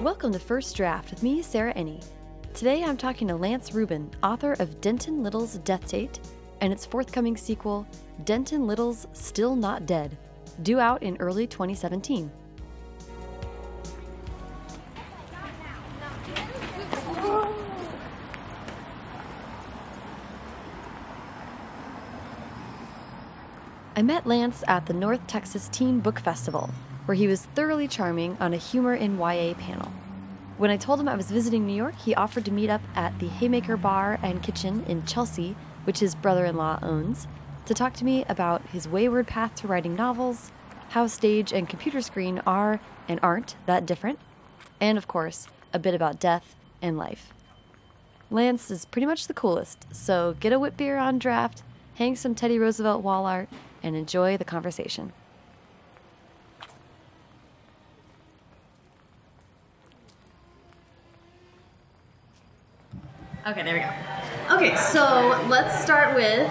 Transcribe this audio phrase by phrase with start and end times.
[0.00, 2.04] Welcome to First Draft with me, Sarah Enni.
[2.54, 6.20] Today I'm talking to Lance Rubin, author of Denton Little's Death Date
[6.60, 7.84] and its forthcoming sequel,
[8.24, 10.16] Denton Little's Still Not Dead,
[10.62, 12.30] due out in early 2017.
[24.10, 26.68] Met Lance at the North Texas Teen Book Festival,
[27.04, 29.92] where he was thoroughly charming on a humor in YA panel.
[30.58, 33.16] When I told him I was visiting New York, he offered to meet up at
[33.20, 37.28] the Haymaker Bar and Kitchen in Chelsea, which his brother in law owns,
[37.66, 40.50] to talk to me about his wayward path to writing novels,
[40.88, 44.18] how stage and computer screen are and aren't that different,
[44.80, 47.32] and of course, a bit about death and life.
[48.28, 51.62] Lance is pretty much the coolest, so get a wit beer on draft,
[51.94, 53.48] hang some Teddy Roosevelt wall art,
[53.82, 55.12] and enjoy the conversation.
[63.46, 64.54] Okay, there we go.
[64.56, 66.50] Okay, so let's start with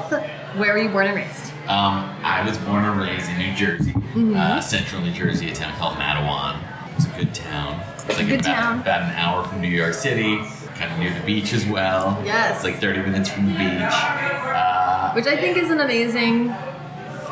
[0.58, 1.52] where were you born and raised?
[1.68, 4.36] Um, I was born and raised in New Jersey, Mm-hmm.
[4.36, 6.60] uh, central New Jersey, a town called Matawan.
[6.96, 7.80] It's a good town.
[7.94, 8.80] It's like Good about, town.
[8.80, 10.38] about an hour from New York City,
[10.76, 12.20] kind of near the beach as well.
[12.26, 12.56] Yes.
[12.56, 13.60] It's like 30 minutes from the beach.
[13.62, 16.48] Uh, Which I think is an amazing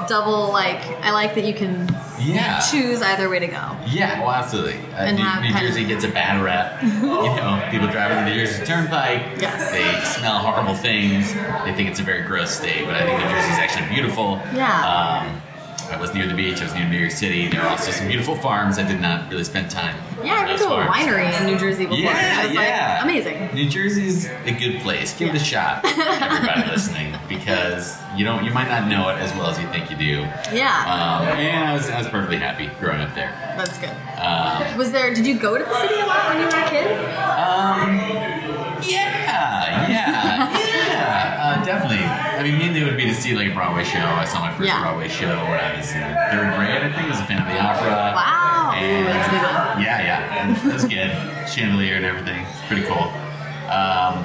[0.08, 1.88] double, like, I like that you can
[2.20, 2.60] yeah.
[2.60, 3.78] choose either way to go.
[3.88, 4.78] Yeah, well, absolutely.
[4.94, 6.82] Uh, And New, New Jersey gets a bad rep.
[6.84, 9.40] you know, people driving the New Jersey Turnpike.
[9.42, 9.72] Yes.
[9.72, 11.34] They smell horrible things.
[11.66, 14.42] They think it's a very gross state, but I think New Jersey is actually beautiful.
[14.54, 15.26] Yeah.
[15.26, 15.42] Um,
[15.90, 16.60] I was near the beach.
[16.60, 17.48] I was near New York City.
[17.48, 18.78] There are also some beautiful farms.
[18.78, 19.96] I did not really spend time.
[20.24, 20.92] Yeah, I went to a farms.
[20.96, 22.00] winery in New Jersey before.
[22.00, 22.94] Yeah, I was yeah.
[22.96, 23.56] like, amazing.
[23.56, 25.18] New Jersey's a good place.
[25.18, 28.44] Give it a shot, everybody listening, because you don't.
[28.44, 30.20] You might not know it as well as you think you do.
[30.54, 33.32] Yeah, Um, and I was, I was perfectly happy growing up there.
[33.58, 33.96] that's good.
[34.20, 36.70] Um, Was there, did you go to the city a lot when you were a
[36.70, 36.92] kid?
[37.38, 37.98] Um,
[38.84, 42.04] yeah, yeah, yeah, uh, definitely.
[42.06, 44.00] I mean, mainly it would be to see like a Broadway show.
[44.00, 44.82] I saw my first Yeah.
[44.82, 46.82] Broadway show when I was in third grade.
[46.84, 47.90] I think I was a fan of the opera.
[48.16, 48.74] Wow.
[48.76, 49.82] And, Ooh, that's a good one.
[49.84, 51.12] Yeah, yeah, it was good.
[51.50, 52.42] Chandelier and everything.
[52.42, 53.12] It's pretty cool.
[53.72, 54.24] Um,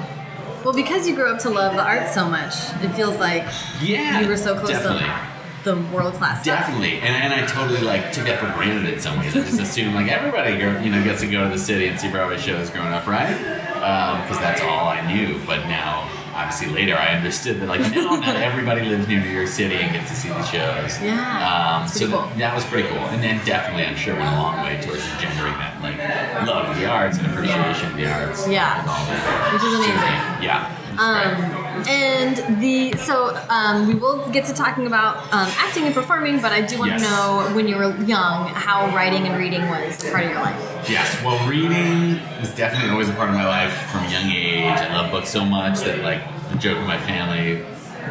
[0.64, 3.44] Well, because you grew up to love the arts so much, it feels like
[3.80, 5.04] yeah, you were so close definitely.
[5.64, 6.44] to the world class.
[6.44, 9.34] Definitely, and, and I totally like took that for granted in some ways.
[9.36, 10.52] I just assumed like everybody,
[10.84, 13.36] you know, gets to go to the city and see Broadway shows growing up, right?
[14.22, 15.40] Because that's all I knew.
[15.46, 19.48] But now, obviously, later I understood that like no, not everybody lives near New York
[19.48, 21.00] City and gets to see the shows.
[21.00, 24.28] Yeah, um, so pretty that, that was pretty cool, and then definitely, I'm sure, went
[24.28, 25.98] a long way towards engendering that like
[26.46, 28.48] love of the arts and appreciation of the arts.
[28.48, 28.80] Yeah.
[28.80, 29.52] and all that.
[29.52, 30.42] Which is amazing.
[30.42, 30.81] Yeah.
[31.02, 36.40] Um, and the so um, we will get to talking about um, acting and performing,
[36.40, 37.02] but I do want Yes.
[37.02, 40.88] to know when you were young how writing and reading was part of your life.
[40.88, 44.78] Yes, well, reading was definitely always a part of my life from a young age.
[44.78, 47.64] I love books so much that, like, the joke in my family,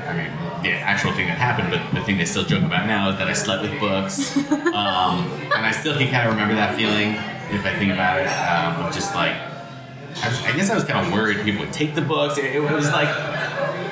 [0.08, 0.31] I mean,
[0.63, 3.28] the actual thing that happened, but the thing they still joke about now is that
[3.28, 4.35] I slept with books.
[4.52, 7.16] um, and I still can kind of remember that feeling
[7.56, 9.35] if I think about it, um, of just like,
[10.24, 12.38] I, was, I guess I was kind of worried people would take the books.
[12.38, 13.10] It, it was like,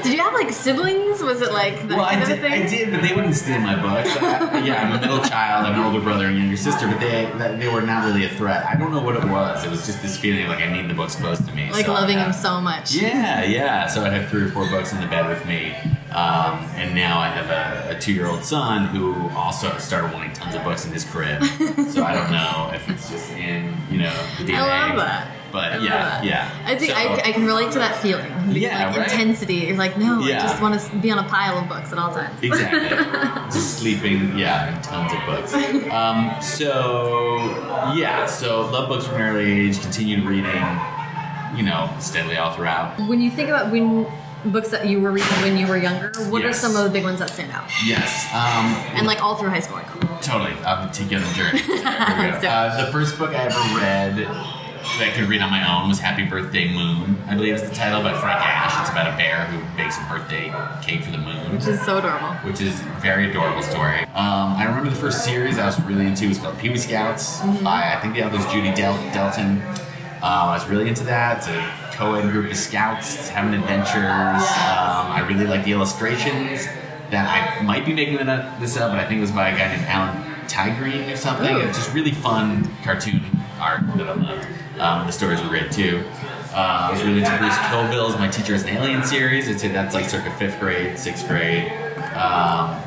[0.03, 1.21] Did you have like siblings?
[1.21, 2.43] Was it like that well, I did?
[2.45, 4.15] I did, but they wouldn't steal my books.
[4.17, 5.65] I, yeah, I'm a middle child.
[5.65, 8.29] I have an older brother and younger sister, but they they were not really a
[8.29, 8.65] threat.
[8.65, 9.63] I don't know what it was.
[9.65, 11.71] It was just this feeling like I need the books close to me.
[11.71, 12.93] Like So loving him so much.
[12.93, 13.87] Yeah, yeah.
[13.87, 15.75] So I'd have three or four books in the bed with me.
[16.11, 20.33] Um, and now I have a, a two year old son who also started wanting
[20.33, 21.43] tons of books in his crib.
[21.91, 24.55] so I don't know if it's just in, you know, the DNA.
[24.55, 25.35] I love that.
[25.51, 26.23] But I love yeah, that.
[26.25, 26.51] yeah.
[26.65, 28.31] I think So- I, I can relate to that feeling.
[28.49, 29.11] Yeah, like right?
[29.11, 29.55] intensity.
[29.55, 32.11] You're like, no, I just want to be on a pile of books at all
[32.11, 32.39] times.
[32.43, 32.89] Exactly.
[33.51, 35.53] Just sleeping, yeah, and tons of books.
[35.91, 37.37] Um, so,
[37.95, 40.53] yeah, so love books from an early age, continued reading,
[41.55, 42.99] you know, steadily all throughout.
[43.07, 44.05] When you think about when
[44.45, 47.03] books that you were reading when you were younger, what are some of the big
[47.03, 47.69] ones that stand out?
[47.85, 48.25] Yes.
[48.33, 48.65] Um,
[48.97, 49.79] And like all through high school,
[50.21, 50.51] Totally.
[50.65, 51.59] I'll take you on the journey.
[51.59, 51.85] Here we go.
[51.85, 52.51] Let's do it.
[52.51, 55.99] uh, the first book I ever read that I could read on my own was
[55.99, 58.81] Happy Birthday Moon, I believe is the title by Frank Asch.
[58.81, 60.51] It's about a bear who bakes a birthday
[60.81, 61.53] cake for the moon.
[61.55, 62.29] which is so adorable.
[62.49, 63.99] Which is a very adorable story.
[64.15, 67.39] Um, I remember the first series I was really into was called Pee Wee Scouts
[67.61, 69.61] by I think the author's Judy Del- Delton.
[70.21, 71.47] Uh, I was really into that.
[71.99, 73.97] Co-ed group of scouts having adventures.
[73.97, 76.65] Um, I really like the illustrations.
[77.11, 77.27] That
[77.59, 79.85] I might be making this up, but I think it was by a guy named
[79.87, 81.53] Alan Tiegreen or something.
[81.53, 81.59] Ooh.
[81.59, 83.19] It's just really fun cartoon
[83.59, 84.47] art that I loved.
[84.79, 86.05] Um, the stories were great too.
[86.53, 89.49] Uh, I was really into Bruce Coville's My Teacher is an Alien series.
[89.49, 91.69] I'd say that's like circa fifth grade, sixth grade.
[92.15, 92.79] Um,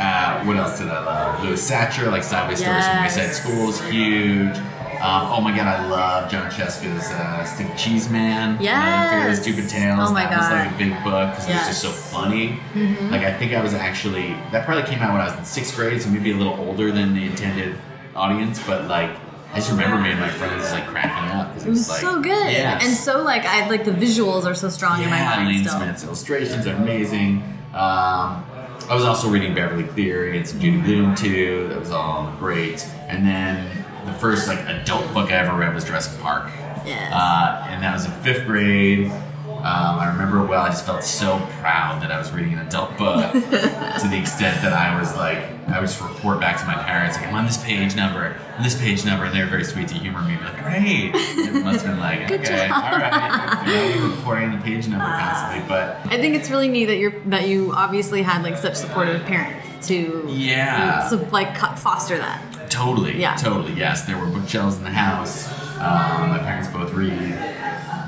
[0.00, 1.44] uh, what else did I love?
[1.44, 3.42] Louis Sachar, like Sideways Stories from Wayside Yes.
[3.42, 4.56] School is huge.
[5.04, 8.56] Um, oh my god, I love Jon Scieszka's uh, Stinky Cheese Man.
[8.58, 9.10] Yes.
[9.10, 10.08] Fairly Stupid Tales.
[10.08, 12.58] Oh my that was like a big book because it was just so funny.
[12.72, 13.10] Mm-hmm.
[13.10, 15.76] Like I think I was actually that probably came out when I was in sixth
[15.76, 17.76] grade, so maybe a little older than the intended
[18.16, 18.64] audience.
[18.66, 19.10] But like
[19.52, 22.22] I just remember me and my friends like cracking up because It was like so
[22.22, 22.50] good.
[22.52, 22.82] Yes.
[22.82, 25.64] And so like I like the visuals are so strong in my Yeah, mind Lane
[25.64, 25.80] still.
[25.80, 27.42] Smith's illustrations are amazing.
[27.74, 28.42] Um,
[28.88, 31.68] I was also reading Beverly Cleary and some Judy Blume too.
[31.68, 32.86] That was all great.
[33.08, 36.50] And then the first like adult book I ever read was Jurassic Park.
[36.86, 37.12] Yes.
[37.14, 39.10] Uh, and that was in fifth grade.
[39.10, 40.60] Um, I remember well.
[40.62, 44.60] I just felt so proud that I was reading an adult book to the extent
[44.60, 47.46] that I was like, I would just report back to my parents, like, I'm on
[47.46, 50.36] this page number, on this page number, and they were very sweet to humor me,
[50.36, 51.12] like, great.
[51.14, 52.70] It must have been like, okay, job.
[52.72, 53.64] all right.
[53.66, 56.98] You know, reporting on the page number constantly, but I think it's really neat that
[56.98, 61.08] you're that you obviously had like such supportive parents to Yeah.
[61.08, 62.42] so like foster that.
[62.74, 63.20] Totally.
[63.20, 63.36] Yeah.
[63.36, 63.74] Totally.
[63.74, 65.48] Yes, there were bookshelves in the house.
[65.78, 67.12] Um, my parents both read.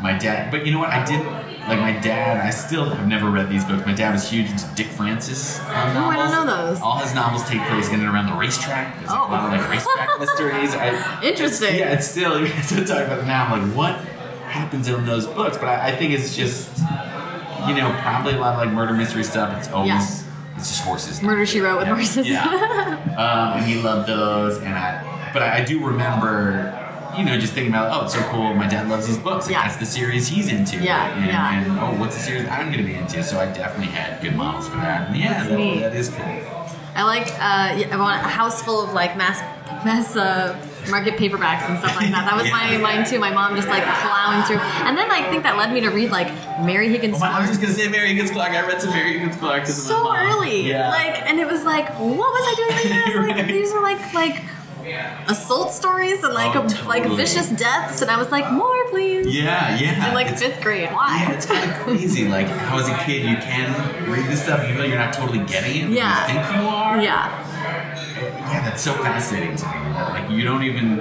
[0.03, 0.91] My dad, but you know what?
[0.91, 1.27] I didn't
[1.69, 2.45] like my dad.
[2.45, 3.85] I still have never read these books.
[3.87, 5.59] My dad was huge into Dick Francis.
[5.61, 5.67] Um,
[5.97, 6.81] Oh, I don't know those.
[6.81, 8.99] All his novels take place in and around the racetrack.
[8.99, 9.27] There's Oh.
[9.27, 10.75] a lot of like racetrack mysteries.
[10.75, 11.77] I, Interesting.
[11.77, 12.41] yeah, it's still.
[12.47, 13.47] You guys are talking about it now.
[13.55, 13.97] I'm like, what
[14.49, 15.57] happens in those books?
[15.59, 16.79] But I, I think it's just,
[17.67, 19.57] you know, probably a lot of like murder mystery stuff.
[19.59, 19.89] It's always.
[19.91, 20.26] Yeah.
[20.57, 21.23] It's just horses.
[21.23, 21.95] Murder She Wrote with Yeah.
[21.95, 22.27] horses.
[22.29, 22.45] Yeah.
[23.19, 26.73] um, and he loved those, and I, but I, I do remember,
[27.19, 28.55] you know, just thinking about, oh, it's so cool.
[28.55, 29.47] My dad loves these books.
[29.47, 29.63] Like, Yeah.
[29.65, 30.79] That's the series he's into.
[30.79, 31.61] Yeah, And, yeah.
[31.63, 33.23] and oh, what's the series I'm going to be into?
[33.23, 35.09] So I definitely had good models for that.
[35.09, 36.25] And yeah, that, that is cool.
[36.95, 39.41] I like uh, I want a house full of like mass
[39.85, 40.57] mass uh,
[40.91, 42.25] market paperbacks and stuff like that.
[42.31, 42.79] That was my Yeah.
[42.79, 43.19] mine too.
[43.19, 46.11] My mom just like plowing through, and then I think that led me to read
[46.11, 46.29] like
[46.61, 48.53] Mary Higgins Oh, my, I was just going to say Mary Higgins Clark.
[48.53, 49.63] I read some Mary Higgins Clark.
[49.63, 50.63] my so early.
[50.69, 50.89] Yeah.
[50.91, 53.37] Like, and it was like, what was I doing reading this?
[53.37, 54.43] Like, these were like like
[55.27, 59.27] assault stories and like Oh, a, like vicious deaths, and I was like, more please.
[59.27, 60.09] yeah, yeah.
[60.09, 60.91] In like It's- fifth grade.
[60.93, 61.23] Why?
[61.23, 62.29] Yeah, it's kind of crazy.
[62.29, 65.41] Like, how as a kid you can read this stuff, even though you're not totally
[65.45, 65.91] getting it.
[65.91, 66.27] Yeah.
[66.29, 67.03] You think you are.
[67.03, 67.96] yeah.
[68.51, 69.73] Yeah, that's so fascinating to me.
[69.93, 70.97] That, like you don't even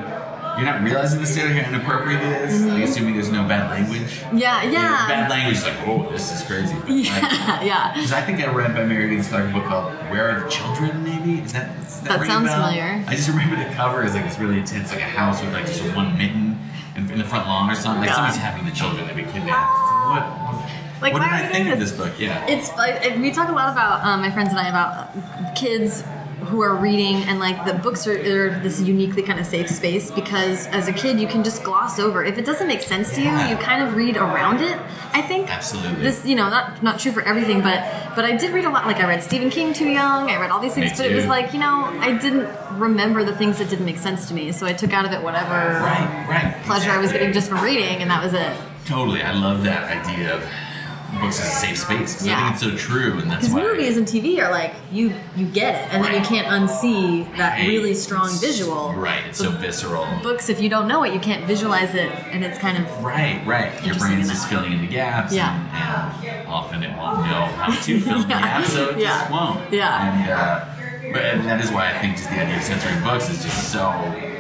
[0.58, 2.66] you're not realizing the state of how inappropriate it is.
[2.66, 4.22] Like assuming there's no bad language.
[4.34, 5.08] Yeah, You know, yeah.
[5.08, 6.76] bad language is like, whoa, this is crazy.
[6.88, 7.94] Yeah, yeah.
[7.94, 10.50] Because I think I read by Mary Higgins Clark a book called Where Are the
[10.50, 11.04] Children?
[11.04, 11.76] Maybe is that?
[12.06, 13.04] That, That sounds familiar.
[13.08, 15.66] I just remember the cover is like this really intense, like a house with like
[15.66, 16.58] just one mitten
[16.96, 18.00] in, in the front lawn or something.
[18.02, 18.16] Like God.
[18.16, 19.72] somebody's having the children that be kidnapped.
[20.08, 20.24] What?
[20.24, 21.92] What, Like, what did I think of this?
[21.92, 22.14] this book?
[22.18, 22.46] Yeah.
[22.48, 26.04] It's like we talk a lot about um, my friends and I about kids
[26.46, 30.12] who are reading and like the books are, are this uniquely kind of safe space
[30.12, 33.22] because as a kid you can just gloss over if it doesn't make sense to
[33.22, 33.50] Yeah.
[33.50, 34.78] you you kind of read around it
[35.14, 36.02] I think Absolutely.
[36.04, 37.80] this you know not not true for everything but
[38.16, 40.52] but I did read a lot like I read Stephen King too young I read
[40.52, 42.48] all these things Me but it was like you know I didn't
[42.80, 45.22] remember the things that didn't make sense to me so I took out of it
[45.22, 46.26] whatever Right.
[46.30, 46.64] Right.
[46.66, 48.56] pleasure I was getting just from reading and that was it
[48.86, 50.44] Totally, I love that idea of
[51.22, 52.38] books as a safe space because Yeah.
[52.38, 55.14] I think it's so true, and that's Because why movies and TV are like you
[55.36, 57.68] you get it, and then you can't unsee that Right.
[57.68, 58.94] really strong It's- visual.
[58.94, 60.08] Right, it's so visceral.
[60.24, 63.42] Books, if you don't know it, you can't visualize it, and it's kind of Right,
[63.46, 63.72] right.
[63.84, 65.54] Your Interesting brain's in just filling in the gaps, Yeah.
[65.56, 68.40] and, and often it won't know how to fill in the Yeah.
[68.42, 69.20] gaps, so it Yeah.
[69.20, 69.60] just won't.
[69.72, 70.12] Yeah.
[70.24, 70.66] And uh,
[71.14, 73.72] but and that is why I think just the idea of censoring books is just
[73.72, 73.90] so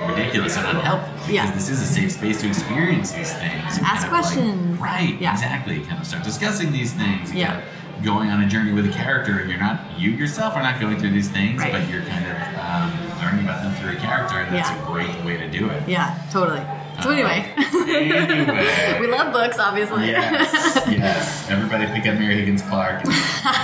[0.07, 1.13] ridiculous and unhelpful.
[1.13, 1.51] Because Yeah.
[1.51, 3.79] this is a safe space to experience these things.
[3.81, 4.79] Ask of like- questions.
[4.79, 5.17] right.
[5.19, 5.33] Yeah.
[5.33, 5.79] Exactly.
[5.81, 7.33] Kind of start discussing these things.
[7.33, 7.61] Yeah.
[8.03, 10.99] Going on a journey with a character, and you're not you yourself are not going
[10.99, 11.71] through these things, Right.
[11.71, 12.91] but you're kind of um,
[13.23, 14.83] learning about them through a character, and that's Yeah.
[14.83, 15.81] a great way to do it.
[15.87, 16.61] yeah, totally.
[17.01, 18.97] So anyway, Anyway.
[19.01, 20.07] we love books, obviously.
[20.07, 21.49] Yes, yes.
[21.49, 23.13] Everybody pick up Mary Higgins Clark and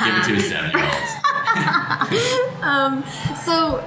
[0.05, 1.20] give it to a seven year old.
[2.61, 3.03] um,
[3.45, 3.83] so.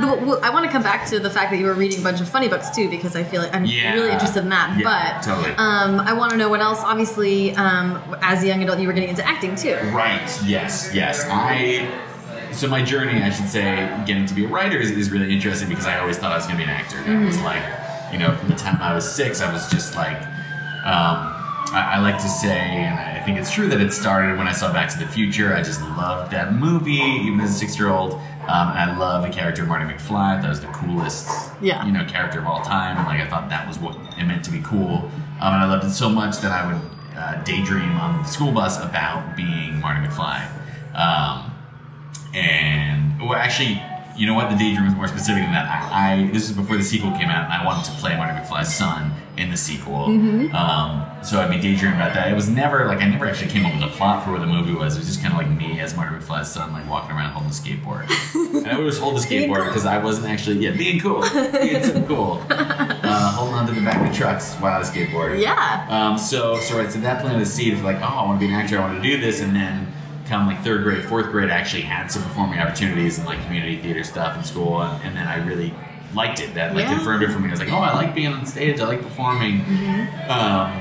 [0.00, 2.20] the- I want to come back to the fact that you were reading a bunch
[2.20, 3.94] of funny books too, because I feel like I'm Yeah.
[3.94, 4.76] really interested in that.
[4.76, 5.54] Yeah, but totally.
[5.56, 6.80] um, I want to know what else.
[6.82, 9.78] Obviously, um, as a young adult, you were getting into acting too.
[9.94, 11.24] Right, yes, yes.
[11.30, 11.88] I.
[12.52, 15.68] So my journey, I should say, getting to be a writer is, is really interesting
[15.68, 16.98] because I always thought I was going to be an actor.
[17.06, 17.62] It was like,
[18.12, 20.16] you know, from the time I was six, I was just like,
[20.84, 21.35] um,
[21.72, 24.52] I, I like to say, and I think it's true that it started when I
[24.52, 25.54] saw Back to the Future.
[25.54, 28.12] I just loved that movie, even as a six-year-old.
[28.14, 28.20] Um,
[28.68, 30.40] and I love the character of Marty McFly.
[30.40, 31.28] That was the coolest,
[31.60, 31.84] Yeah.
[31.84, 32.96] you know, character of all time.
[32.96, 35.10] And like I thought that was what it meant to be cool.
[35.40, 36.80] Um, and I loved it so much that I would
[37.16, 40.46] uh, daydream on the school bus about being Marty McFly.
[40.94, 41.52] Um,
[42.34, 43.82] and well, actually,
[44.16, 44.50] you know what?
[44.50, 45.68] The daydream was more specific than that.
[45.92, 48.38] I, I this is before the sequel came out, and I wanted to play Marty
[48.38, 50.06] McFly's son in the sequel.
[50.06, 52.30] Um, so I'd be daydreaming about that.
[52.30, 54.46] It was never like I never actually came up with a plot for what the
[54.46, 54.96] movie was.
[54.96, 57.50] It was just kind of like me as Marty McFly's son, like walking around holding
[57.50, 58.08] a skateboard.
[58.56, 59.66] and I would just hold the skateboard cool.
[59.66, 61.20] because I wasn't actually yeah being cool,
[61.52, 65.40] being so cool, uh, holding onto the back of the trucks while I skateboard.
[65.40, 65.86] Yeah.
[65.90, 68.46] Um, so, so right, so that planted the seed of like, oh, I want to
[68.46, 69.92] be an actor, I want to do this, and then
[70.26, 73.80] come like third grade, fourth grade, I actually had some performing opportunities and like community
[73.80, 75.72] theater stuff in school, and, and then I really
[76.14, 76.54] liked it.
[76.54, 76.96] That like Yeah.
[76.96, 77.48] confirmed it for me.
[77.48, 79.60] I was like, oh, I like being on stage, I like performing.
[79.60, 80.30] Mm-hmm.
[80.30, 80.72] Um,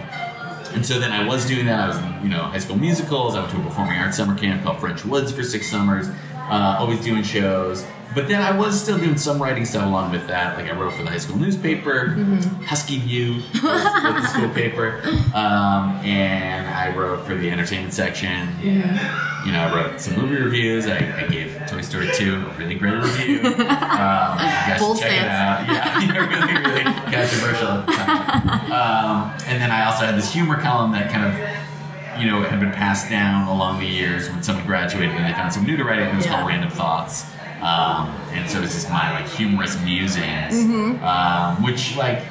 [0.75, 1.79] and so then I was doing that.
[1.79, 3.35] I was in, you know, high school musicals.
[3.35, 6.07] I went to a performing arts summer camp called French Woods for six summers.
[6.35, 7.85] Uh, always doing shows.
[8.15, 10.57] But then I was still doing some writing stuff along with that.
[10.57, 12.09] Like I wrote for the high school newspaper,
[12.65, 13.83] Husky View was, was
[14.23, 15.01] the school paper,
[15.33, 18.47] um, and I wrote for the entertainment section.
[18.63, 20.87] You know, I wrote some movie reviews.
[20.87, 23.41] I, I gave Toy Story 2 a really great review.
[23.95, 25.67] Um, you guys Bold should check it out.
[25.67, 28.71] Yeah, really, really controversial at the time.
[28.71, 32.59] Um, and then I also had this humor column that kind of, you know, had
[32.59, 35.83] been passed down along the years when someone graduated and they found something new to
[35.83, 35.99] write.
[35.99, 36.35] It was Yeah.
[36.35, 37.25] called Random Thoughts.
[37.61, 41.03] Um, and so it was just my like humorous musings, Mm-hmm.
[41.03, 42.21] um, which like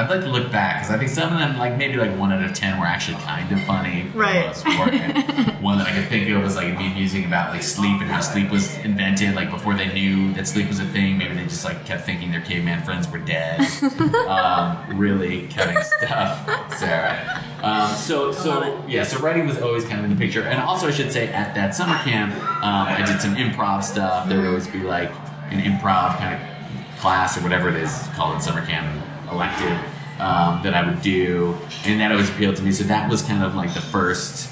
[0.00, 2.32] I'd like to look back because I think some of them, like maybe like one
[2.32, 4.06] out of ten, were actually kind of funny.
[4.14, 4.46] Right.
[4.46, 4.94] most part.
[4.94, 8.10] And one that I could think of was like me musing about like sleep and
[8.10, 11.18] how sleep was invented, like before they knew that sleep was a thing.
[11.18, 13.60] Maybe they just like kept thinking their caveman friends were dead.
[14.26, 17.42] um, really cutting stuff, Sarah.
[17.62, 20.88] Um, so, so yeah, so writing was always kind of in the picture, and also
[20.88, 24.28] I should say at that summer camp, um, I did some improv stuff.
[24.28, 25.10] There would always be like
[25.50, 29.78] an improv kind of class or whatever it is called in summer camp, elective
[30.20, 32.72] um, that I would do, and that always appealed to me.
[32.72, 34.50] So that was kind of like the first,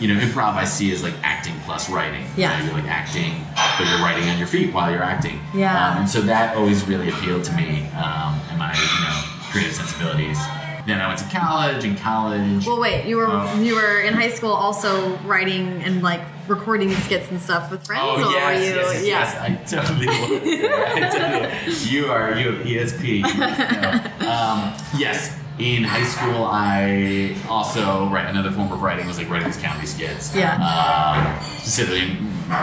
[0.00, 2.22] you know, improv I see is like acting plus writing.
[2.36, 2.58] You Yeah.
[2.58, 3.34] know, you're like acting,
[3.78, 5.40] but you're writing on your feet while you're acting.
[5.54, 5.90] Yeah.
[5.90, 9.74] Um, and so that always really appealed to me um, and my, you know, creative
[9.74, 10.38] sensibilities.
[10.86, 11.84] Then I went to college.
[11.84, 13.06] In college, Well, wait.
[13.06, 13.60] You were Oh.
[13.60, 18.02] you were in high school also writing and like recording skits and stuff with friends,
[18.04, 18.74] Oh yes, you?
[18.74, 19.54] yes, yes, yeah.
[19.64, 20.16] yes, I totally was.
[20.20, 23.22] I totally, you are you have ESP.
[23.22, 24.28] Know.
[24.30, 29.48] um, yes, in high school, I also write another form of writing was like writing
[29.48, 30.34] these comedy skits.
[30.34, 30.54] Yeah.
[30.56, 32.14] Um, specifically,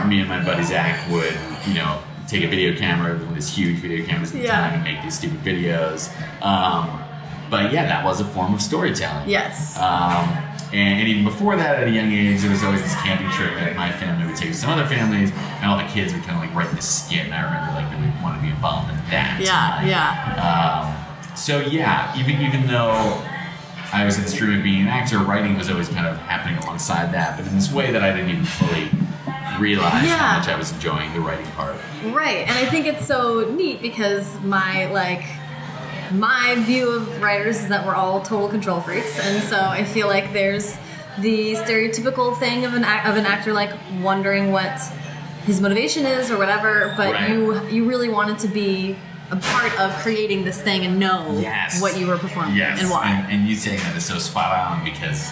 [0.08, 1.36] me and my buddy Zach would
[1.68, 4.60] you know take a video camera, one of these huge video cameras at the Yeah.
[4.62, 6.10] time, and make these stupid videos.
[6.42, 7.00] Um,
[7.50, 9.30] but yeah, that was a form of storytelling.
[9.30, 9.78] Yes.
[9.78, 10.30] Um,
[10.74, 13.54] and, and even before that, at a young age, there was always this camping trip
[13.56, 16.36] that my family would take with some other families, and all the kids would kind
[16.36, 18.98] of like write this skit, and I remember like really wanting to be involved in
[19.12, 19.38] that.
[19.40, 20.90] Yeah, Like, yeah.
[21.30, 22.92] Um, so yeah, even even though
[23.94, 26.58] I was in the stream of being an actor, writing was always kind of happening
[26.64, 28.90] alongside that, but in this way that I didn't even fully
[29.60, 30.18] realize Yeah.
[30.18, 31.76] how much I was enjoying the writing part.
[32.06, 35.24] Right, and I think it's so neat because my like
[36.14, 40.08] my view of writers is that we're all total control freaks, and so I feel
[40.08, 40.76] like there's
[41.20, 44.80] the stereotypical thing of an of an actor like wondering what
[45.46, 47.30] his motivation is or whatever, but Right.
[47.30, 48.96] you you really wanted to be
[49.32, 51.82] a part of creating this thing and know Yes.
[51.82, 53.08] what you were performing Yes, and why.
[53.10, 55.30] And, and you saying that is so spot on because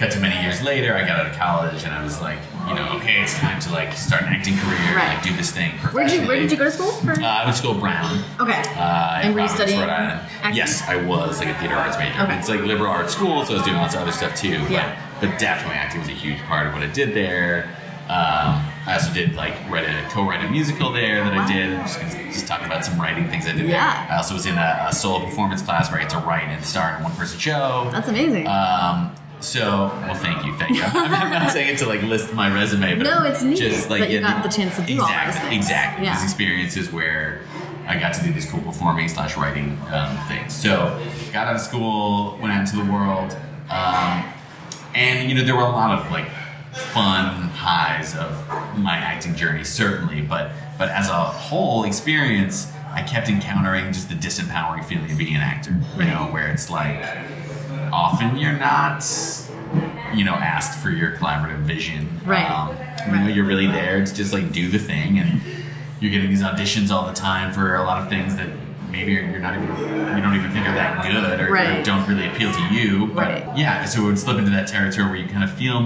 [0.00, 2.74] cut to many years later, I got out of college and I was like, you
[2.74, 5.14] know, okay, it's time to like start an acting career, Right.
[5.14, 6.90] like do this thing Where did you Where did you go to school?
[6.92, 7.12] For?
[7.12, 8.22] Uh, I went to school Brown.
[8.40, 8.62] okay.
[8.76, 10.20] Uh, And were you studying Rhode Island.
[10.42, 10.54] acting?
[10.56, 12.18] Yes, I was like a theater arts major.
[12.22, 12.38] Okay.
[12.38, 14.58] It's like liberal arts school, so I was doing lots of other stuff too.
[14.62, 14.96] But, Yeah.
[15.20, 17.68] but definitely acting was a huge part of what I did there.
[18.08, 21.44] Um, I also did like write a co-write a musical there that Wow.
[21.44, 21.74] I did.
[21.74, 24.06] I'm just, gonna, just talking about some writing things I did Yeah.
[24.06, 24.14] there.
[24.14, 26.64] I also was in a, a solo performance class where I get to write and
[26.64, 27.88] star in a one-person show.
[27.92, 28.48] That's amazing.
[28.48, 30.82] Um, so, well, thank you, thank you.
[30.86, 33.88] I'm, I'm not saying it to like list my resume, but No, it's neat just
[33.90, 35.64] like that you yeah, got the chance to do all exactly, those things.
[35.64, 36.14] Exactly, Yeah.
[36.14, 37.42] these experiences where
[37.88, 40.54] I got to do these cool performing slash writing um, things.
[40.54, 43.36] So, got out of school, went out into the world,
[43.70, 44.24] um,
[44.94, 46.28] and you know there were a lot of like
[46.72, 48.46] fun highs of
[48.78, 52.72] my acting journey, certainly, but but as a whole experience.
[52.92, 56.68] I kept encountering just the disempowering feeling of being an actor, you know, where it's
[56.70, 57.00] like
[57.92, 59.04] often you're not
[60.14, 62.48] you know asked for your collaborative vision Right.
[62.50, 62.76] um,
[63.12, 65.40] you know you're really there to just like do the thing and
[66.00, 68.48] you're getting these auditions all the time for a lot of things that
[68.90, 69.68] maybe you're not even
[70.16, 73.16] you don't even think are that good or, or don't really appeal to you but
[73.46, 73.56] Right.
[73.58, 75.80] yeah so it would slip into that territory where you kind of feel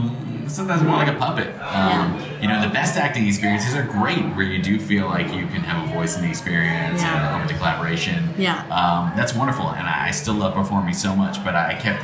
[0.48, 4.44] sometimes more like a puppet um, you know the best acting experiences are great where
[4.44, 7.16] you do feel like you can have a voice in the experience Yeah.
[7.28, 8.60] and open to collaboration Yeah.
[8.68, 12.02] um, that's wonderful and I, I still love performing so much but I, I kept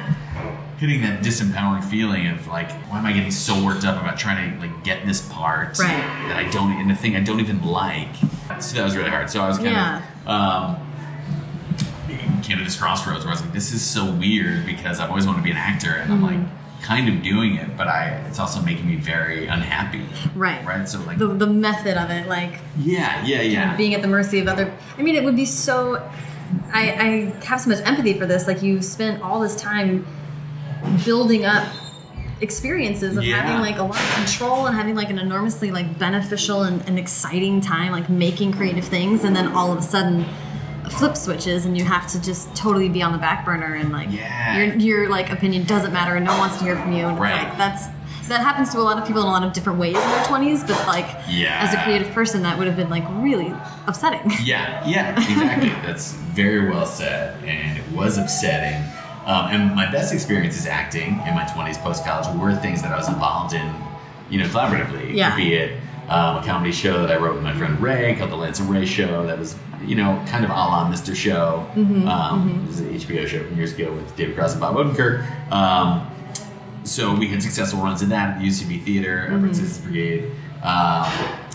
[0.78, 4.54] hitting that disempowering feeling of like why am i getting so worked up about trying
[4.59, 5.88] to like get this part Right.
[6.28, 8.09] that i don't and the thing i don't even like
[8.61, 9.30] so that was really hard.
[9.30, 10.02] So I was kind Yeah.
[10.26, 10.87] of um,
[12.42, 15.25] came to this crossroads where I was like, this is so weird because I've always
[15.26, 16.38] wanted to be an actor, and I'm like
[16.82, 20.04] kind of doing it, but I it's also making me very unhappy.
[20.34, 20.64] Right.
[20.64, 20.88] Right.
[20.88, 23.76] So like, The, the method of it, like yeah, yeah, yeah.
[23.76, 24.72] being at the mercy of other.
[24.99, 25.96] I mean, it would be so.
[26.72, 28.46] I, I have so much empathy for this.
[28.49, 30.04] Like you spent all this time
[31.04, 31.68] building up
[32.40, 33.37] experiences of Yeah.
[33.42, 36.99] having like a lot of control and having like an enormously like beneficial and, and
[36.99, 40.25] exciting time like making creative things and then all of a sudden
[40.90, 44.09] flip switches and you have to just totally be on the back burner and like
[44.11, 44.56] Yeah.
[44.56, 47.18] your your like opinion doesn't matter and no one wants to hear from you and
[47.18, 47.44] Right.
[47.49, 47.87] like that's
[48.28, 50.25] that happens to a lot of people in a lot of different ways in their
[50.25, 51.59] 20s but like Yeah.
[51.66, 53.52] as a creative person that would have been like really
[53.87, 55.70] upsetting Yeah, yeah, exactly.
[55.85, 58.80] That's very well said, and it was upsetting.
[59.26, 62.97] Um, and my best experiences acting in my 20s post college were things that I
[62.97, 63.75] was involved in,
[64.30, 65.14] you know, collaboratively.
[65.14, 65.35] Yeah.
[65.37, 65.78] Be it
[66.09, 68.70] um, a comedy show that I wrote with my friend Ray called The Lance and
[68.70, 71.14] Ray Show that was, you know, kind of a la Mr.
[71.14, 71.66] Show.
[71.76, 75.25] um, It was an HBO show from years ago with David Cross and Bob Odenkirk.
[75.52, 76.06] Um,
[76.84, 79.37] so we had successful runs in that at the UCB Theater, Mm-hmm.
[79.37, 80.25] Upright Citizens Brigade,
[80.62, 81.06] um,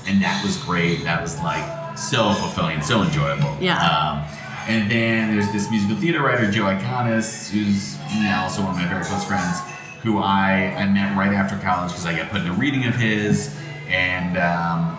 [0.07, 1.03] and that was great.
[1.03, 3.55] That was like so fulfilling, so enjoyable.
[3.59, 3.77] Yeah.
[3.77, 4.23] Um,
[4.67, 8.87] and then there's this musical theater writer, Joe Iconis, who's now also one of my
[8.87, 9.59] very close friends,
[10.03, 12.95] who I, I met right after college because I got put in a reading of
[12.95, 13.55] his,
[13.87, 14.97] and um,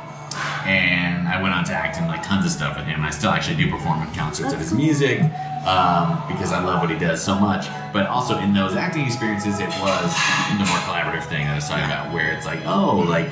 [0.67, 3.03] and I went on to act in like tons of stuff with him.
[3.05, 5.21] I still actually do perform in concerts of his music
[5.67, 7.67] um, because I love what he does so much.
[7.93, 10.15] But also in those acting experiences, it was
[10.59, 13.29] the more collaborative thing that I was talking about, where it's like, oh, like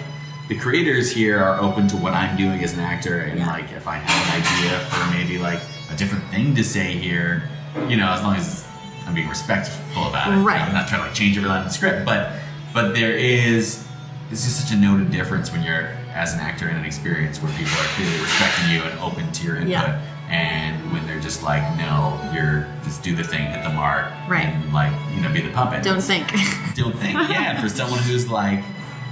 [0.48, 3.86] the creators here are open to what I'm doing as an actor, and like if
[3.88, 5.60] I have an idea for maybe like
[5.92, 7.48] a different thing to say here,
[7.88, 8.66] you know, as long as
[9.06, 10.60] I'm being respectful about it, Right.
[10.60, 12.32] I'm not trying to like change every line in the script, but
[12.72, 13.86] but there is
[14.30, 17.52] it's just such a noted difference when you're as an actor in an experience where
[17.52, 20.00] people are clearly respecting you and open to your input Yeah.
[20.30, 24.46] and when they're just like no you're just do the thing hit the mark Right.
[24.46, 26.26] and like you know be the puppet don't think
[26.76, 28.62] don't think yeah for someone who's like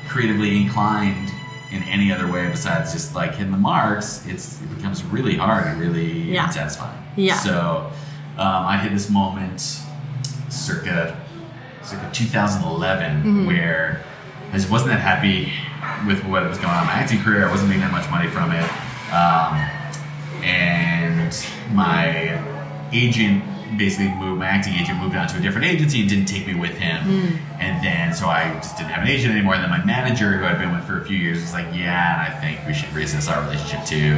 [0.09, 1.31] creatively inclined
[1.73, 5.67] in any other way besides just like hitting the marks it's it becomes really hard
[5.67, 6.47] and really Yeah.
[6.47, 7.35] unsatisfying Yeah.
[7.37, 7.91] so
[8.39, 9.61] um, i hit this moment
[10.49, 11.19] circa
[11.83, 13.47] circa 2011 Mm-hmm.
[13.47, 14.05] where
[14.53, 15.53] i just wasn't that happy
[16.07, 17.47] with what was going on in my acting career.
[17.47, 18.67] I wasn't making that much money from it.
[19.13, 19.55] Um,
[20.45, 21.33] and
[21.73, 22.41] my
[22.93, 23.45] agent
[23.79, 26.55] basically moved my acting agent moved on to a different agency and didn't take me
[26.55, 27.03] with him.
[27.03, 27.61] Hmm.
[27.61, 29.55] And then so i just didn't have an agent anymore.
[29.55, 32.27] And then my manager who i'd been with for a few years was like yeah
[32.27, 34.17] and i think we should reassess our relationship too.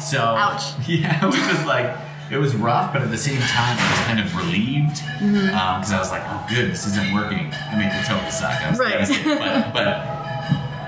[0.00, 0.62] So Ouch.
[0.88, 1.94] yeah it was just like
[2.30, 5.54] it was rough but at the same time i was kind of relieved mm-hmm.
[5.54, 7.52] um, because i was like oh good this isn't working.
[7.52, 8.62] I mean it totally sucked.
[8.62, 8.92] I was Right.
[8.92, 10.15] devastated but, but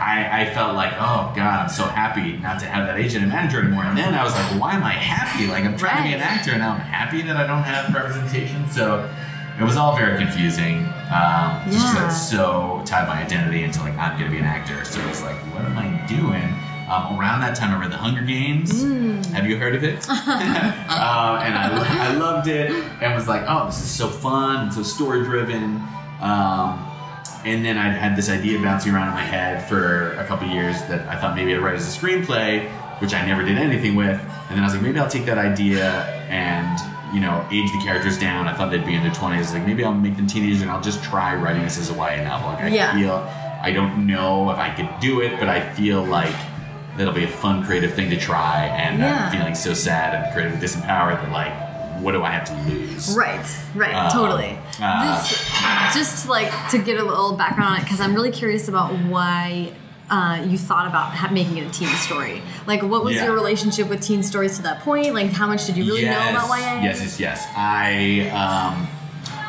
[0.08, 3.32] I, I felt like, oh God, I'm so happy not to have that agent and
[3.32, 3.84] manager anymore.
[3.84, 5.46] And then I was like, why am I happy?
[5.46, 7.94] Like I'm trying to be an actor, and now I'm happy that I don't have
[7.94, 8.66] representation.
[8.70, 9.08] So
[9.60, 10.86] it was all very confusing.
[11.12, 12.06] Um, Just Yeah.
[12.06, 14.82] it's so tied my identity into like I'm gonna be an actor.
[14.84, 16.48] So it was like, what am I doing?
[16.88, 18.82] Um, around that time, I read The Hunger Games.
[19.34, 20.08] Have you heard of it?
[20.08, 20.16] um,
[21.44, 22.70] and I, I loved it,
[23.02, 25.82] and was like, oh, this is so fun and so story driven.
[26.22, 26.82] Um,
[27.44, 30.80] and then I'd had this idea bouncing around in my head for a couple years
[30.84, 32.68] that I thought maybe I'd write as a screenplay,
[33.00, 34.20] which I never did anything with.
[34.48, 36.78] And then I was like, maybe I'll take that idea and
[37.14, 38.48] you know age the characters down.
[38.48, 39.52] I thought they'd be in their twenties.
[39.52, 42.22] Like maybe I'll make them teenagers and I'll just try writing this as a YA
[42.24, 42.48] novel.
[42.50, 42.94] Like I Yeah.
[42.94, 43.14] feel
[43.62, 46.34] I don't know if I could do it, but I feel like
[46.96, 48.66] that'll be a fun creative thing to try.
[48.66, 49.26] And Yeah.
[49.26, 51.52] I'm feeling so sad and creatively disempowered that like,
[52.00, 53.14] what do I have to lose?
[53.16, 54.58] Right, right, Um, totally.
[54.80, 58.68] uh, this, just like to get a little background on it, because I'm really curious
[58.68, 59.72] about why
[60.10, 62.40] uh, you thought about ha- making it a teen story.
[62.66, 63.24] Like, what was Yeah.
[63.26, 65.12] your relationship with teen stories to that point?
[65.12, 66.80] Like, how much did you really know about YA?
[66.82, 67.46] Yes, yes, yes.
[67.54, 68.88] I um,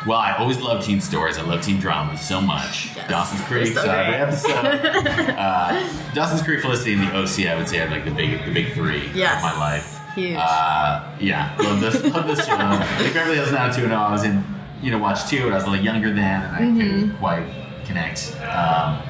[0.06, 1.38] well, I always loved teen stories.
[1.38, 2.94] I love teen dramas so much.
[2.96, 3.08] Yes.
[3.10, 4.50] Dawson's Creek, so every episode.
[5.38, 7.46] uh, Dawson's Creek, Felicity, and the OC.
[7.50, 9.36] I would say are like the big, the big three Yes.
[9.36, 9.99] of my life.
[10.14, 10.36] Huge.
[10.38, 12.56] Uh, yeah, love this, love this show.
[12.56, 14.44] like Beverly Hills 90210, I was in,
[14.82, 16.80] you know, watch two, and I was a little younger then, and I Mm-hmm.
[16.80, 17.46] couldn't quite
[17.84, 19.02] connect um,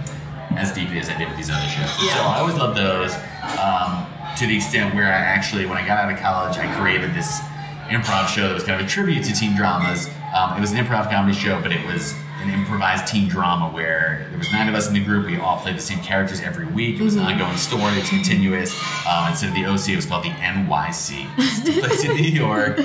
[0.56, 1.90] as deeply as I did with these other shows.
[2.04, 2.14] Yeah.
[2.16, 3.14] So I always loved those.
[3.58, 7.12] Um, to the extent where I actually, when I got out of college, I created
[7.14, 7.40] this
[7.88, 10.08] improv show that was kind of a tribute to teen dramas.
[10.36, 14.26] Um, it was an improv comedy show, but it was an improvised teen drama where
[14.30, 15.26] there was nine of us in the group.
[15.26, 16.98] We all played the same characters every week.
[17.00, 17.92] It was an ongoing story.
[17.94, 18.74] It was continuous.
[19.06, 21.26] Um, instead of the OC, it was called the NYC.
[21.38, 22.78] It took in New York.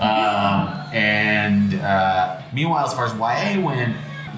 [0.00, 3.96] Um, and uh, meanwhile, as far as YA went,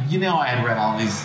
[0.08, 1.24] you know, I had read all these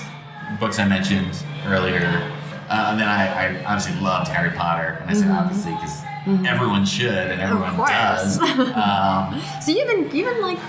[0.60, 1.32] books I mentioned
[1.66, 2.32] earlier.
[2.70, 6.04] Uh, and then I, I obviously loved Harry Potter, and I said obviously because
[6.48, 8.38] everyone should and everyone does.
[8.78, 10.60] Um, So you've been you've been like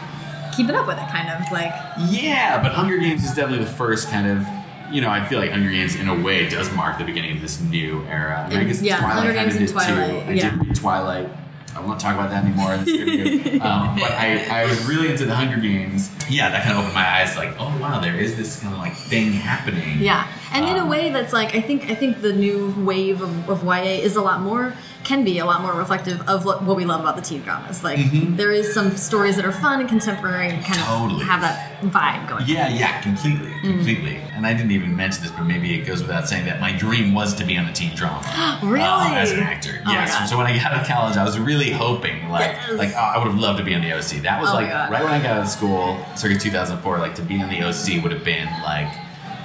[0.54, 1.72] keeping up with it, kind of like
[2.08, 4.46] yeah, but Hunger Games is definitely the first kind of.
[4.92, 7.40] You know, I feel like Hunger Games, in a way, does mark the beginning of
[7.40, 8.44] this new era.
[8.44, 10.16] I, mean, I guess Yeah, Twilight Hunger Games and did Twilight, Too.
[10.30, 10.50] I yeah.
[10.50, 11.28] did read Twilight.
[11.76, 12.72] I won't talk about that anymore.
[13.60, 16.10] Um, but I, I was really into the Hunger Games.
[16.28, 17.36] Yeah, that kind of opened my eyes.
[17.36, 19.98] Like, oh wow, there is this kind of like thing happening.
[20.00, 23.20] Yeah, and in a Um, way that's like I think I think the new wave
[23.22, 26.62] of, of YA is a lot more can be a lot more reflective of what,
[26.62, 27.82] what we love about the teen dramas.
[27.82, 28.36] Like Mhm.
[28.36, 31.22] there is some stories that are fun and contemporary and kind Totally.
[31.22, 32.44] of have that vibe going.
[32.46, 33.70] Yeah, yeah, completely, Mm-hmm.
[33.70, 34.16] completely.
[34.36, 37.14] And I didn't even mention this, but maybe it goes without saying that my dream
[37.14, 38.20] was to be on a teen drama.
[38.62, 38.84] Really?
[38.84, 39.80] uh, as an actor.
[39.86, 40.28] Oh yes.
[40.30, 42.78] So when I got out of college, I was really hoping, like, Yes.
[42.78, 44.20] like oh, I would have loved to be on the OC.
[44.22, 46.98] That was Oh like right when I got out of school, circa 2004.
[46.98, 48.88] Like to be on the OC would have been like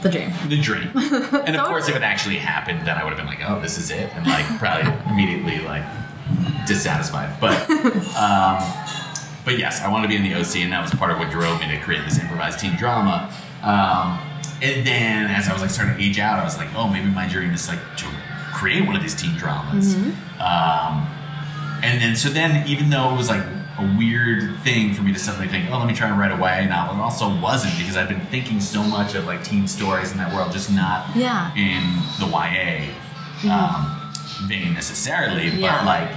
[0.06, 0.32] The dream.
[0.50, 0.91] the dream.
[1.48, 3.80] and of course, if it actually happened, then I would have been like, oh, this
[3.80, 5.84] is it, and like probably immediately like
[6.68, 7.39] dissatisfied.
[7.41, 7.58] But
[8.15, 8.62] um,
[9.44, 11.32] but yes, I wanted to be in the OC, and that was part of what
[11.32, 13.34] drove me to create this improvised teen drama.
[13.63, 14.22] Um,
[14.62, 17.10] and then as I was like starting to age out, I was like, oh, maybe
[17.10, 18.06] my dream is like to
[18.54, 19.96] create one of these teen dramas.
[20.39, 21.10] Um,
[21.82, 23.44] and then so then even though it was like
[23.77, 26.35] a weird thing for me to suddenly think, oh, let me try and write a
[26.38, 30.11] YA novel, it also wasn't because I've been thinking so much of like teen stories
[30.11, 31.53] in that world, just not Yeah.
[31.55, 31.83] in
[32.19, 32.88] the YA
[33.51, 34.11] um,
[34.47, 35.77] vein necessarily, Yeah.
[35.77, 36.09] but like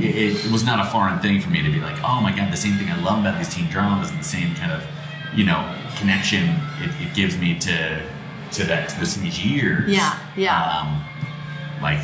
[0.00, 2.52] it, it was not a foreign thing for me to be like, oh my god,
[2.52, 4.82] the same thing I love about these teen dramas and the same kind of
[5.34, 5.64] you know
[5.96, 6.44] connection
[6.80, 8.02] it, it gives me to
[8.52, 9.88] to that to those teenage years.
[9.90, 10.78] Yeah, yeah.
[10.80, 11.02] Um,
[11.80, 12.00] like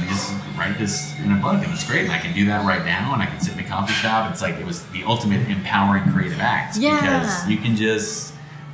[0.00, 2.64] me just write this in a book and it's great and I can do that
[2.64, 4.30] right now and I can sit in a coffee shop.
[4.30, 7.00] It's like it was the ultimate empowering creative act Yeah.
[7.00, 8.32] because you can just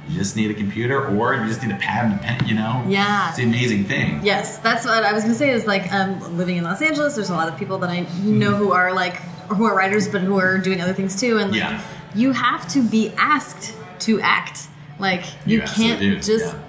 [0.08, 2.54] you just need a computer or you just need a pad and a pen, you
[2.54, 2.82] know?
[2.88, 3.28] Yeah.
[3.28, 4.20] It's an amazing thing.
[4.24, 5.50] Yes, that's what I was gonna say.
[5.50, 7.14] Is like um, living in Los Angeles.
[7.14, 9.16] There's a lot of people that I know who are like
[9.48, 11.38] who are writers, but who are doing other things too.
[11.38, 11.80] And like, Yeah.
[12.14, 14.68] you have to be asked to act.
[14.98, 16.60] Like you, You can't do, just yeah.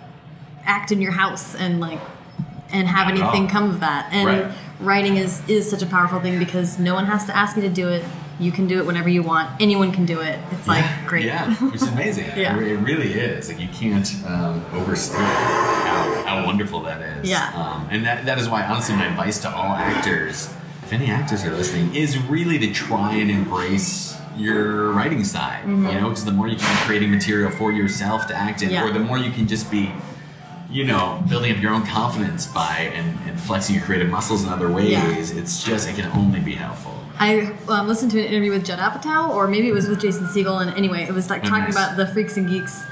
[0.66, 2.00] act in your house and like
[2.72, 4.10] and have anything come of that.
[4.12, 4.52] And Right.
[4.80, 7.70] writing is is such a powerful thing because no one has to ask you to
[7.70, 8.04] do it.
[8.40, 9.50] You can do it whenever you want.
[9.60, 10.40] Anyone can do it.
[10.52, 11.26] It's like great.
[11.26, 12.26] Yeah, it's amazing.
[12.38, 12.58] Yeah.
[12.58, 13.50] It, really is.
[13.50, 17.30] Like you can't um, overstate how, how wonderful that is.
[17.30, 17.52] Yeah.
[17.54, 20.50] Um, and that, that is why, honestly, my advice to all actors,
[20.84, 25.64] if any actors are listening, is really to try and embrace your writing side.
[25.64, 25.88] Mm-hmm.
[25.90, 28.70] You know, because the more you can be creating material for yourself to act in,
[28.70, 28.86] Yeah.
[28.86, 29.92] or the more you can just be
[30.72, 34.50] you know, building up your own confidence by and, and flexing your creative muscles in
[34.50, 35.16] other ways, Yeah.
[35.42, 36.94] it's just it can only be helpful.
[37.20, 40.26] I um, listened to an interview with Judd Apatow, or maybe it was with Jason
[40.28, 41.74] Segel, and anyway, it was like talking nice.
[41.74, 42.86] about the Freaks and Geeks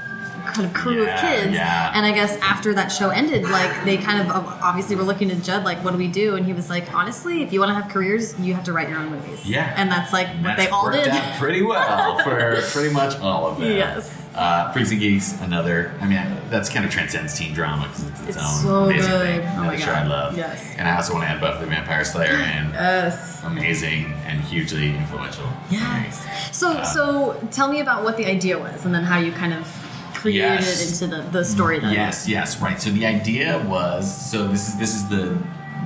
[0.48, 1.54] kind of crew Yeah, of kids.
[1.54, 1.92] yeah.
[1.94, 5.42] And I guess after that show ended, like they kind of obviously were looking at
[5.42, 6.36] Judd, like, what do we do?
[6.36, 8.88] And he was like, honestly, if you want to have careers, you have to write
[8.88, 9.46] your own movies.
[9.48, 9.72] Yeah.
[9.76, 11.06] And that's like what That's they all did.
[11.08, 13.70] out pretty well for pretty much all of them.
[13.76, 14.17] Yes.
[14.38, 15.92] Uh, Freaks and Geeks, another.
[16.00, 19.10] I mean, that's kind of transcends teen drama because it's its, It's own so amazing
[19.10, 19.26] good.
[19.26, 19.40] thing.
[19.40, 19.96] Oh Another my show God.
[19.96, 20.36] I love.
[20.36, 20.74] Yes.
[20.78, 23.42] And I also want to add Buffy the Vampire Slayer and Yes.
[23.42, 25.48] amazing and hugely influential.
[25.70, 26.24] Yes.
[26.56, 29.52] So, Uh, so tell me about what the idea was, and then how you kind
[29.54, 29.66] of
[30.14, 30.82] created Yes.
[30.82, 31.80] it into the, the story.
[31.80, 31.92] Then.
[31.92, 32.80] Yes, yes, right.
[32.80, 35.36] So the idea was so this is this is the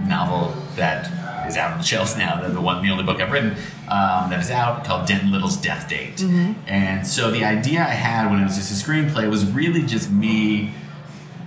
[0.07, 1.11] novel that
[1.53, 2.41] is out on the shelves now.
[2.41, 3.51] The, the one, the only book I've written
[3.89, 6.17] um, that is out called Denton Little's Death Date.
[6.17, 6.53] Mm-hmm.
[6.67, 10.11] And so the idea I had when it was just a screenplay was really just
[10.11, 10.73] me.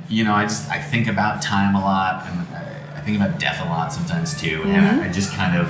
[0.07, 3.39] You know, I just I think about time a lot, and I, I think about
[3.39, 4.59] death a lot sometimes too.
[4.59, 4.69] Mm-hmm.
[4.69, 5.67] And I, I just kind of,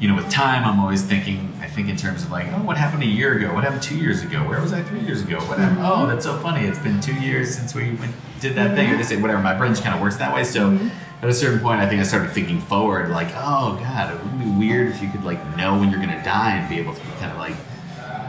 [0.00, 1.52] you know, with time, I'm always thinking.
[1.60, 3.52] I think in terms of like, oh, what happened a year ago?
[3.52, 4.38] What happened two years ago?
[4.48, 5.36] Where was I three years ago?
[5.40, 5.78] What happened?
[5.78, 6.02] Mm-hmm.
[6.02, 6.66] Oh, that's so funny.
[6.66, 9.42] It's been two years since we went, did that thing, or this, whatever.
[9.42, 10.44] My brain just kind of works that way.
[10.44, 10.88] So Mm-hmm.
[11.22, 14.38] At a certain point, I think I started thinking forward, like, oh god, it would
[14.38, 17.00] be weird if you could like know when you're gonna die and be able to
[17.18, 17.54] kind of like,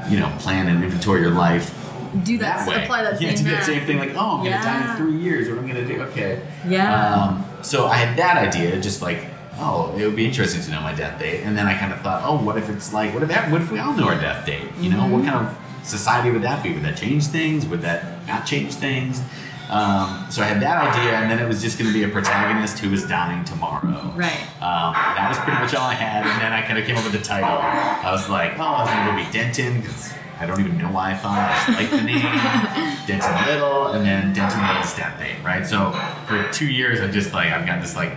[0.09, 1.73] you know, plan and inventory your life
[2.23, 2.65] Do that.
[2.65, 2.83] that way.
[2.83, 3.97] Apply that yeah, same do that same thing.
[3.99, 5.49] Like, oh, I'm gonna die in three years.
[5.49, 6.01] What am I gonna do?
[6.03, 6.41] Okay.
[6.67, 7.13] Yeah.
[7.15, 9.25] Um, so I had that idea, just like,
[9.59, 11.41] oh, it would be interesting to know my death date.
[11.43, 13.61] And then I kind of thought, oh, what if it's like, what if that, what
[13.61, 14.69] if we all know our death date?
[14.79, 15.11] You know, Mm-hmm.
[15.11, 16.73] what kind of society would that be?
[16.73, 17.65] Would that change things?
[17.65, 19.21] Would that not change things?
[19.69, 22.07] Um, so I had that idea, and then it was just going to be a
[22.07, 24.13] protagonist who was dying tomorrow.
[24.15, 24.41] Right.
[24.61, 27.03] Um, that was pretty much all I had, and then I kind of came up
[27.03, 27.49] with the title.
[27.49, 30.89] I was like, oh, I was going to be Denton because I don't even know
[30.91, 32.21] why I thought I just liked the name
[33.07, 35.65] Denton Little, and then Denton Little's death date, right?
[35.65, 35.91] So
[36.27, 38.13] for two years, I just like I've got this like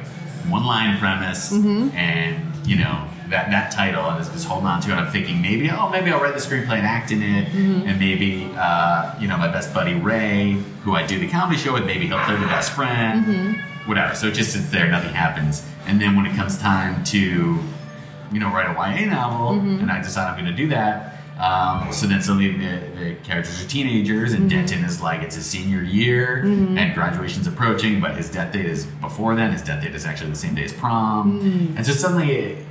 [0.46, 4.90] one line premise, and you know that that title, and just, just holding on to
[4.90, 4.94] it.
[4.94, 8.50] I'm thinking maybe oh maybe I'll write the screenplay and act in it, and maybe
[8.56, 10.52] uh, you know my best buddy Ray,
[10.84, 13.56] who I do the comedy show with, maybe he'll play the best friend.
[13.86, 14.14] whatever.
[14.14, 15.64] So it just sits there, nothing happens.
[15.86, 19.80] And then when it comes time to, you know, write a YA novel, Mm-hmm.
[19.80, 21.16] and I decide I'm going to do that.
[21.40, 24.42] Um, so then suddenly the, the characters are teenagers, Mm-hmm.
[24.42, 28.66] and Denton is like it's his senior year, and graduation's approaching, but his death date
[28.66, 29.50] is before then.
[29.52, 31.76] His death date is actually the same day as prom, Mm.
[31.76, 32.66] and so suddenly it,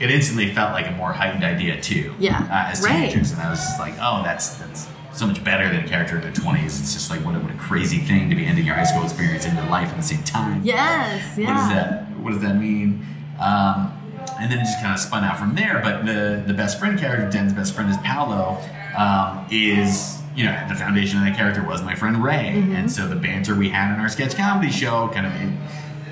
[0.00, 2.14] it instantly felt like a more heightened idea too.
[2.18, 2.38] Yeah.
[2.50, 3.10] uh, as Right.
[3.10, 6.16] teenagers, and I was just like, oh, that's that's so much better than a character
[6.16, 6.80] in their twenties.
[6.80, 9.02] It's just like what a, what a crazy thing to be ending your high school
[9.02, 10.60] experience and your life at the same time.
[10.64, 11.46] Yes, yeah.
[11.46, 13.04] What does that What does that mean?
[13.40, 13.94] Um,
[14.40, 15.80] and then it just kind of spun out from there.
[15.82, 18.58] But the the best friend character, Den's best friend, is Paolo.
[18.96, 22.76] Um, is you know the foundation of that character was my friend Ray, Mm-hmm.
[22.76, 25.32] and so the banter we had in our sketch comedy show kind of.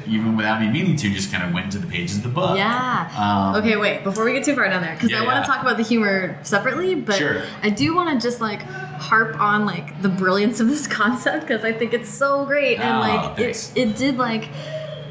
[0.08, 2.56] Even without me meaning to, just kind of went into the pages of the book.
[2.56, 3.10] Yeah.
[3.54, 4.04] Um, okay, wait.
[4.04, 5.42] Before we get too far down there, because Yeah, I want yeah.
[5.42, 7.42] to talk about the humor separately, but Sure.
[7.62, 11.64] I do want to just like harp on like the brilliance of this concept because
[11.64, 13.72] I think it's so great and Oh, like thanks.
[13.74, 14.46] it, it did like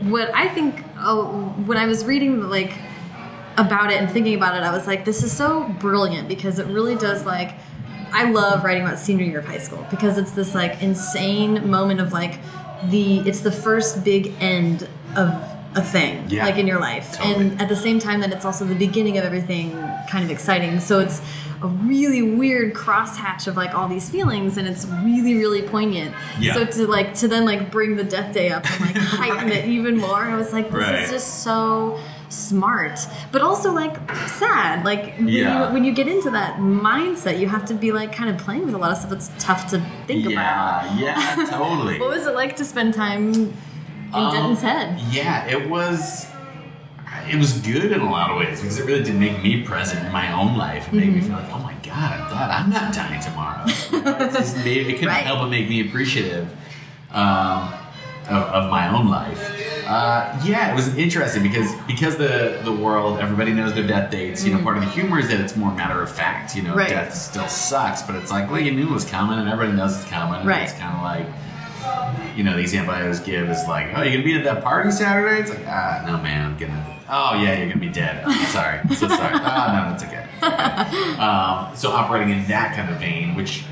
[0.02, 0.84] what I think.
[0.98, 2.74] Oh, when I was reading like
[3.58, 6.68] about it and thinking about it, I was like, this is so brilliant because it
[6.68, 7.54] really does like.
[8.12, 12.00] I love writing about senior year of high school because it's this like insane moment
[12.00, 12.40] of like
[12.90, 15.30] the it's the first big end of
[15.78, 16.46] a thing Yeah.
[16.46, 17.48] like in your life Totally.
[17.50, 19.72] and at the same time that it's also the beginning of everything
[20.10, 21.22] kind of exciting so it's
[21.62, 26.54] a really weird crosshatch of like all these feelings and it's really really poignant Yeah.
[26.54, 29.66] so to like to then like bring the death day up and like heighten it
[29.68, 31.00] even more i was like this Right.
[31.04, 33.00] is just so smart
[33.32, 33.96] but also like
[34.28, 35.68] sad like when, Yeah.
[35.68, 38.66] you, when you get into that mindset you have to be like kind of playing
[38.66, 42.00] with a lot of stuff that's tough to think about yeah, yeah, totally.
[42.04, 43.54] what was it like to spend time in
[44.14, 46.28] Um, denton's head Yeah, it was.
[47.32, 50.06] It was good in a lot of ways because it really did make me present
[50.06, 51.16] in my own life and made Mm-hmm.
[51.16, 53.66] me feel like, oh my god, I'm glad I'm not dying tomorrow.
[54.26, 55.26] It, just made, it couldn't Right.
[55.26, 56.48] help but make me appreciative
[57.12, 57.74] um,
[58.30, 59.52] of, of my own life.
[59.88, 64.44] Uh, yeah, it was interesting because because the the world everybody knows their death dates.
[64.44, 66.56] You know, part of the humor is that it's more matter of fact.
[66.56, 66.80] You know, Mm-hmm.
[66.80, 66.90] Right.
[66.90, 69.96] death still sucks, but it's like well, you knew it was coming, and everybody knows
[69.98, 70.40] it's coming.
[70.40, 70.64] and Right.
[70.64, 71.28] It's kind of like
[72.36, 74.64] you know, the example I always give is like, oh, you're gonna be at that
[74.64, 75.42] party Saturday?
[75.42, 77.00] It's like, ah, no, man, I'm gonna.
[77.08, 78.24] Oh, yeah, you're gonna be dead.
[78.26, 79.34] Oh, sorry, I'm so sorry.
[79.40, 80.26] Ah, no, that's okay.
[80.34, 81.22] It's okay.
[81.22, 83.64] Um, so operating in that kind of vein, which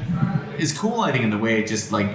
[0.60, 2.08] is cool, I think, in the way it just like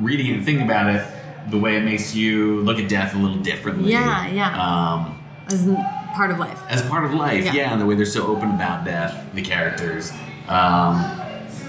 [0.00, 1.04] reading and thinking about it,
[1.50, 3.92] the way it makes you look at death a little differently.
[3.92, 4.60] Yeah, yeah.
[4.60, 5.66] Um, as
[6.14, 7.52] part of life as part of life, Yeah.
[7.52, 7.72] yeah.
[7.72, 10.12] and the way they're so open about death, the characters,
[10.48, 11.04] um,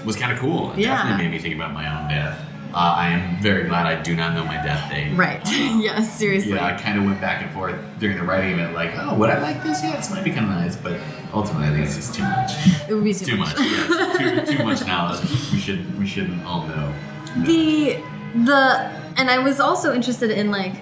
[0.04, 0.72] was kind of cool.
[0.72, 0.96] It Yeah.
[0.96, 2.38] definitely made me think about my own death.
[2.74, 5.14] Uh, I am very glad I do not know my death date.
[5.16, 5.40] Right.
[5.46, 6.52] yes, seriously.
[6.52, 9.14] Yeah, I kind of went back and forth during the writing of it, like, oh,
[9.14, 9.82] would I like this?
[9.82, 10.98] Yeah, this might be kind of nice, but
[11.32, 12.52] ultimately, I think it's just too much.
[12.88, 13.58] It would be It's too much.
[13.58, 15.20] Yeah, too, too much knowledge.
[15.52, 16.92] We should we shouldn't all know.
[17.44, 17.96] the
[18.44, 20.76] the and I was also interested in like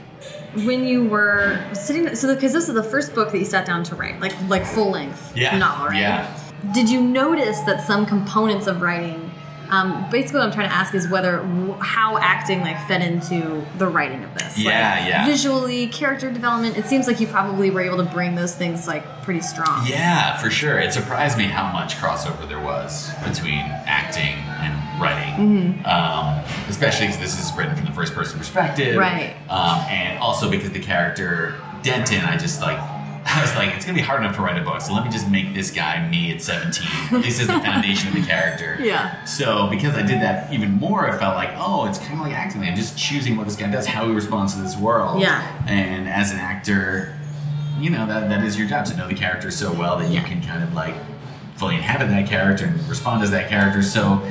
[0.65, 3.83] when you were sitting so because this is the first book that you sat down
[3.85, 6.41] to write like like full length Yeah, novel right yeah.
[6.73, 9.31] did you notice that some components of writing
[9.71, 11.43] um, basically what I'm trying to ask is whether
[11.81, 15.27] how acting like fed into the writing of this Yeah, like, yeah.
[15.27, 19.05] visually character development it seems like you probably were able to bring those things like
[19.23, 20.79] pretty strong Yeah, for sure.
[20.79, 25.87] It surprised me how much crossover there was between acting and writing, Mm-hmm.
[25.87, 29.35] um, especially because this is written from the first person perspective, Right.
[29.49, 32.79] Um, and also because the character Denton, I just like.
[33.35, 35.11] I was like, it's gonna be hard enough to write a book, so let me
[35.11, 37.23] just make this guy me at 17.
[37.23, 38.77] This is the foundation of the character.
[38.87, 39.25] Yeah.
[39.25, 42.33] So because I did that even more, I felt like, oh, it's kind of like
[42.35, 42.63] acting.
[42.63, 45.21] I'm just choosing what this guy does, how he responds to this world.
[45.21, 45.43] Yeah.
[45.67, 47.17] And as an actor,
[47.81, 50.21] you know that that is your job to know the character so well that you
[50.21, 50.95] can kind of like
[51.57, 53.83] fully inhabit that character and respond as that character.
[53.83, 54.23] So,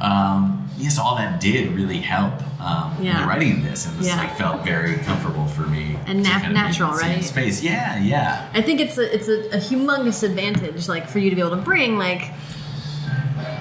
[0.00, 3.20] um, yes, all that did really help um, in Yeah.
[3.22, 4.16] the writing of this, and this Yeah.
[4.18, 7.24] like felt very comfortable for me And nat- kind of natural, in the same right?
[7.24, 8.48] Space, yeah, yeah.
[8.54, 11.56] I think it's a it's a, a humongous advantage, like for you to be able
[11.56, 12.30] to bring like.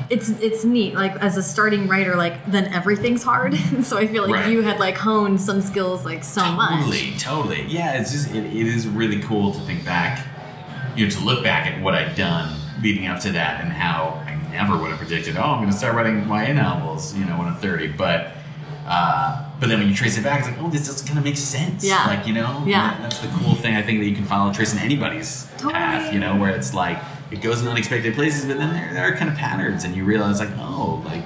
[0.10, 3.56] It's it's neat, like as a starting writer, like then everything's hard.
[3.84, 4.52] so I feel like Right.
[4.52, 6.80] you had like honed some skills like so much.
[6.84, 7.65] Totally, totally.
[7.67, 10.23] Yeah, it's just it, it is really cool to think back,
[10.95, 14.22] you know, to look back at what I'd done leading up to that and how
[14.54, 17.48] never would have predicted, oh, I'm going to start writing YA novels, you know, when
[17.48, 17.89] I'm 30.
[17.89, 18.32] But
[18.86, 21.24] uh, but then when you trace it back, it's like, oh, this doesn't kind of
[21.26, 21.84] make sense.
[21.86, 22.06] Yeah.
[22.06, 22.98] Like you know, Yeah.
[23.02, 25.74] That's the cool thing I think that you can follow tracing anybody's Totally.
[25.74, 26.13] path.
[26.13, 26.98] You know, where it's like
[27.32, 30.04] it goes in unexpected places, but then there, there are kind of patterns, and you
[30.06, 31.24] realize like, oh, like.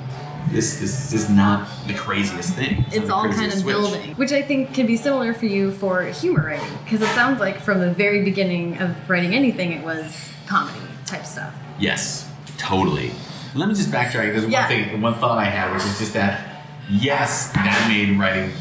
[0.50, 2.78] This, this is not the craziest thing.
[2.84, 3.66] not It's all kind of switch.
[3.76, 7.42] building, which I think can be similar for you for humor writing, because it sounds
[7.42, 11.54] like from the very beginning of writing anything, it was comedy type stuff.
[11.80, 12.27] Yes,
[12.68, 13.12] totally.
[13.56, 14.34] Let me just backtrack.
[14.34, 14.62] There's Yeah.
[14.62, 16.42] one thing, one thought I had, which is just that
[16.90, 18.52] yes, that made writing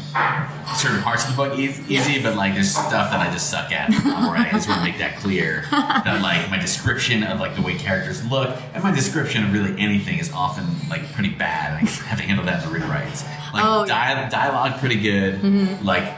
[0.75, 2.23] certain parts of the book easy, Yes.
[2.23, 3.89] but like there's stuff that I just suck at.
[4.03, 7.61] Where I just want to make that clear that like my description of like the
[7.61, 11.73] way characters look and my description of really anything is often like pretty bad.
[11.73, 13.23] I have to handle that in the rewrites.
[13.53, 14.15] Like Oh, yeah.
[14.23, 14.29] Mm-hmm.
[14.29, 15.83] dialogue pretty good.
[15.85, 16.11] Like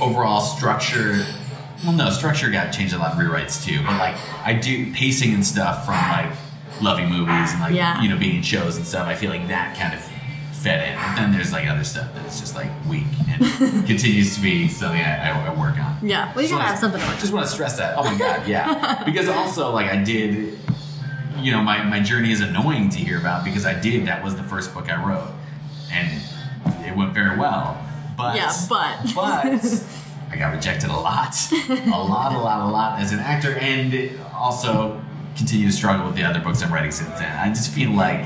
[0.00, 1.24] overall structure.
[1.84, 3.78] Well, no, structure got changed a lot in rewrites too.
[3.84, 6.32] But like I do pacing and stuff from like
[6.82, 8.00] loving movies and like Yeah.
[8.02, 9.06] you know being in shows and stuff.
[9.06, 10.00] I feel like that kind of
[10.56, 10.98] fed in.
[10.98, 13.40] And then there's like other stuff that's just like weak and
[13.86, 15.96] continues to be something I, I, I work on.
[16.02, 16.32] Yeah.
[16.34, 17.96] Well, you gotta have something to work Just want to stress that.
[17.96, 19.02] Oh my god, yeah.
[19.04, 20.58] because also like I did,
[21.38, 24.06] you know, my my journey is annoying to hear about because I did.
[24.06, 25.30] That was the first book I wrote,
[25.92, 26.22] and
[26.86, 27.82] it went very well.
[28.16, 28.98] But Yeah, but.
[29.14, 29.84] but
[30.28, 31.36] I got rejected a lot,
[31.68, 35.00] a lot, a lot, a lot as an actor, and also
[35.36, 37.36] continue to struggle with the other books I'm writing since then.
[37.38, 38.24] I just feel like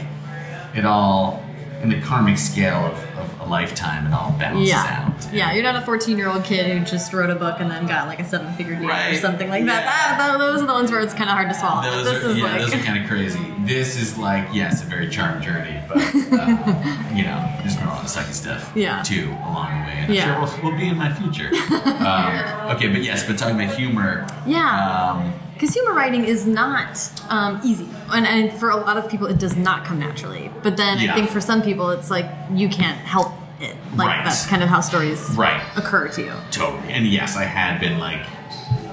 [0.74, 1.42] it all,
[1.82, 5.06] in the karmic scale of, of a lifetime, it all balances Yeah.
[5.16, 5.32] out.
[5.34, 7.86] Yeah, you're not a 14 year old kid who just wrote a book and then
[7.86, 9.84] got like a seven figure deal or something like that.
[9.84, 10.18] Yeah.
[10.18, 10.38] that.
[10.38, 11.82] Those are the ones where it's kind of hard to swallow.
[11.90, 12.60] Those this are, is yeah, like.
[12.60, 13.40] those are kind of crazy.
[13.64, 16.02] This is like, yes, a very charmed journey, but uh,
[17.14, 19.02] you know, there's been a lot of sucky stuff Yeah.
[19.02, 20.36] too along the way, and Yeah.
[20.38, 21.48] I'm sure will will be in my future.
[21.84, 25.10] um, okay, but yes, but talking about humor, Yeah.
[25.12, 25.32] um,
[25.68, 29.56] Humor writing is not um, easy, and, and for a lot of people, it does
[29.56, 30.50] not come naturally.
[30.62, 31.12] But then Yeah.
[31.12, 33.76] I think for some people, it's like you can't help it.
[33.94, 34.24] Like Right.
[34.24, 35.60] that's kind of how stories Right.
[35.76, 36.32] occur to you.
[36.50, 36.92] Totally.
[36.92, 38.22] And yes, I had been like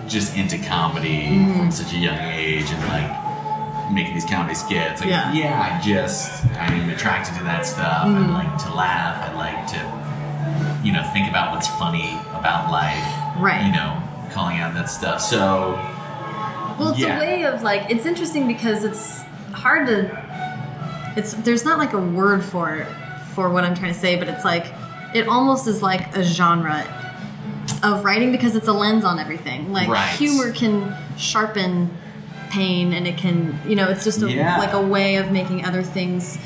[0.08, 1.58] just into comedy Mm-hmm.
[1.60, 4.99] from such a young age and like making these comedy skits.
[5.01, 5.32] Like, Yeah.
[5.34, 8.08] yeah, I just I'm attracted to that stuff.
[8.08, 8.36] Mm-hmm.
[8.36, 9.30] I like to laugh.
[9.30, 13.06] I like to you know think about what's funny about life.
[13.39, 13.65] Right.
[13.65, 14.01] You know,
[14.32, 15.21] calling out that stuff.
[15.21, 15.80] So
[16.78, 17.18] Well, it's Yeah.
[17.18, 20.24] a way of like it's interesting because it's hard to.
[21.16, 22.88] It's there's not like a word for it
[23.34, 24.66] for what I'm trying to say, but it's like
[25.16, 26.84] it almost is like a genre
[27.84, 29.72] of writing because it's a lens on everything.
[29.72, 30.10] Like Right.
[30.10, 31.90] humor can sharpen
[32.50, 34.58] pain, and it can you know it's just a, Yeah.
[34.58, 36.38] like a way of making other things.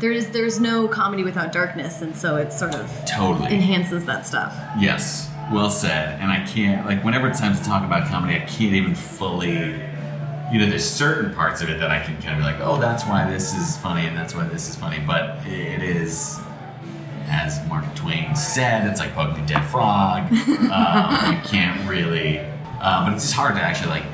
[0.00, 3.52] There is there's no comedy without darkness, and so it sort of totally.
[3.54, 4.54] enhances that stuff.
[4.78, 6.20] Yes, well said.
[6.20, 9.80] And I can't like whenever it's time to talk about comedy, I can't even fully.
[10.52, 12.78] You know, there's certain parts of it that I can kind of be like, oh,
[12.80, 15.00] that's why this is funny, and that's why this is funny.
[15.04, 16.38] But it is,
[17.28, 20.30] as Mark Twain said, it's like poking a dead frog.
[20.70, 22.38] um, you can't really,
[22.80, 24.04] uh, but it's just hard to actually like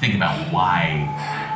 [0.00, 1.08] think about why.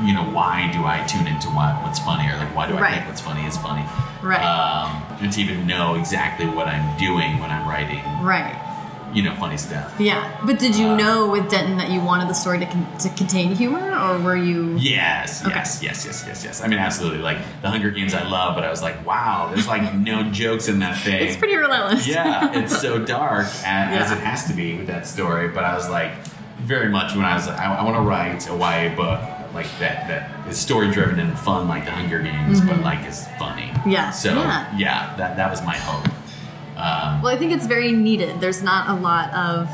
[0.07, 2.81] You know, why do I tune into what, what's funny, or like why do I
[2.81, 2.95] Right.
[2.95, 3.85] think what's funny is funny?
[4.23, 4.41] Right.
[4.41, 8.55] Um, to even know exactly what I'm doing when I'm writing Right.
[9.13, 9.95] you know, funny stuff.
[9.99, 12.87] Yeah, but did you Uh, know with Denton that you wanted the story to, con-
[13.01, 14.77] to contain humor, or were you?
[14.79, 15.55] Yes, Okay.
[15.55, 16.63] yes, yes, yes, yes, yes.
[16.63, 17.21] I mean, absolutely.
[17.21, 20.69] Like the Hunger Games, I love, but I was like, wow, there's like no jokes
[20.69, 21.27] in that thing.
[21.27, 22.07] It's pretty relentless.
[22.07, 25.49] yeah, it's so dark as, as it has to be with that story.
[25.49, 26.13] But I was like,
[26.61, 29.21] very much when I was, I, I want to write a YA book
[29.55, 33.27] like that that is story driven and fun, like the Hunger Games, but like is
[33.39, 33.63] funny.
[33.73, 33.91] Mm-hmm.
[33.91, 34.35] Yeah, So
[34.77, 35.15] yeah.
[35.17, 36.07] that that was my hope.
[36.77, 38.41] Um, Well, I think it's very needed.
[38.41, 39.69] There's not a lot of.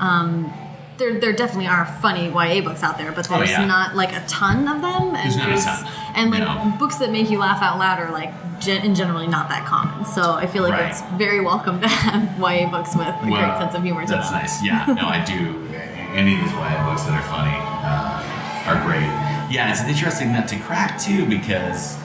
[0.00, 0.52] Um,
[0.98, 3.64] there, there definitely are funny YA books out there, but Oh, there's yeah.
[3.64, 5.14] not like a ton of them.
[5.14, 5.92] And There's not a ton.
[6.14, 6.74] And like No.
[6.78, 10.04] books that make you laugh out loud are like gen- in generally not that common.
[10.04, 10.90] So I feel like Right.
[10.90, 14.28] it's very welcome to have YA books with a great sense of humor to That's
[14.30, 14.40] them.
[14.42, 14.62] nice.
[14.62, 15.56] Yeah, no, I do.
[16.12, 18.20] Any of these YA books that are funny uh,
[18.66, 19.06] are great.
[19.52, 21.96] Yeah, it's an interesting nut to crack too because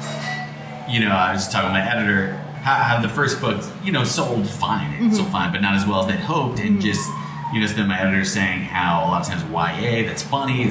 [0.89, 3.91] you know I was just talking to my editor how, how the first book you
[3.91, 5.13] know sold fine, it Mm-hmm.
[5.13, 7.07] sold fine, but not as well as they'd hoped, and just
[7.53, 10.65] you know, then my editor saying how a lot of times YA that's funny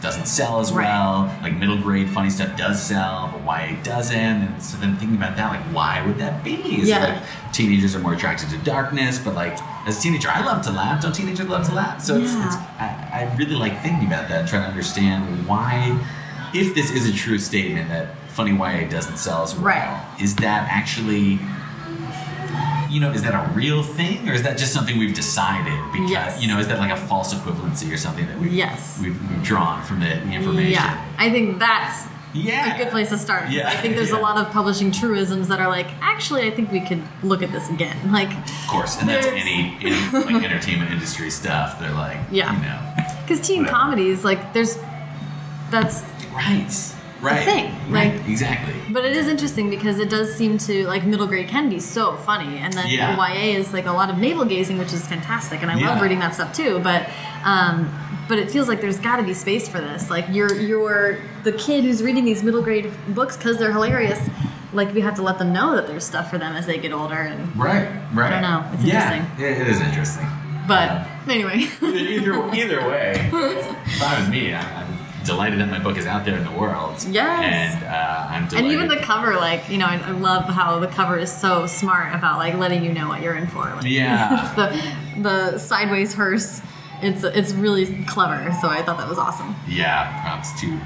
[0.00, 0.84] doesn't sell as Right.
[0.86, 1.36] well.
[1.42, 4.16] Like middle grade funny stuff does sell, but YA doesn't.
[4.16, 6.54] And so then thinking about that, like why would that be?
[6.80, 7.04] Is it Yeah.
[7.14, 10.70] like teenagers are more attracted to darkness, but like as a teenager, I love to
[10.72, 11.02] laugh.
[11.02, 12.00] Don't teenagers love to laugh?
[12.00, 12.46] So it's, Yeah.
[12.46, 15.98] it's I, I really like thinking about that, and trying to understand why,
[16.54, 20.04] if this is a true statement that funny YA doesn't sell as well, Right.
[20.20, 21.38] is that actually,
[22.90, 25.78] you know, is that a real thing, or is that just something we've decided?
[25.92, 26.42] Because Yes.
[26.42, 28.98] you know, is that like a false equivalency or something that we've Yes.
[29.02, 30.72] we've, we've drawn from the, the information?
[30.72, 32.74] Yeah, I think that's Yeah.
[32.74, 33.50] a good place to start.
[33.50, 34.18] Yeah, I think there's yeah.
[34.18, 37.52] a lot of publishing truisms that are like, actually, I think we could look at
[37.52, 37.96] this again.
[38.12, 41.78] Like, Of course, and that's any, any like entertainment industry stuff.
[41.78, 42.52] They're like, Yeah.
[42.56, 43.76] you know, because teen Whatever.
[43.76, 44.78] comedies, like, there's
[45.70, 46.02] that's
[46.34, 46.68] right,
[47.22, 48.74] right, thing, right, like- exactly.
[48.90, 52.16] But it is interesting because it does seem to like middle grade can be so
[52.18, 53.16] funny, and then Yeah.
[53.16, 56.18] YA is like a lot of navel gazing, which is fantastic, and I love reading
[56.18, 56.78] that stuff too.
[56.80, 57.08] But
[57.44, 57.88] um,
[58.28, 60.10] but it feels like there's got to be space for this.
[60.10, 64.20] Like you're you're the kid who's reading these middle grade books because they're hilarious.
[64.72, 66.92] like we have to let them know that there's stuff for them as they get
[66.92, 67.14] older.
[67.14, 68.32] And Right, right.
[68.32, 68.70] I don't know.
[68.74, 69.44] It's yeah, interesting.
[69.46, 70.26] It, it is interesting.
[70.66, 73.28] but Um, anyway, either either way,
[73.98, 74.54] fine with me.
[74.54, 76.96] I'm, I'm delighted that my book is out there in the world.
[77.08, 77.74] Yes.
[77.76, 78.58] and uh, I'm delighted.
[78.58, 81.66] and even the cover, like you know, I, I love how the cover is so
[81.66, 83.64] smart about like letting you know what you're in for.
[83.64, 84.52] Like, Yeah.
[85.16, 86.60] the the sideways hearse.
[87.02, 88.52] It's it's really clever.
[88.60, 89.54] So I thought that was awesome.
[89.68, 90.78] yeah, props to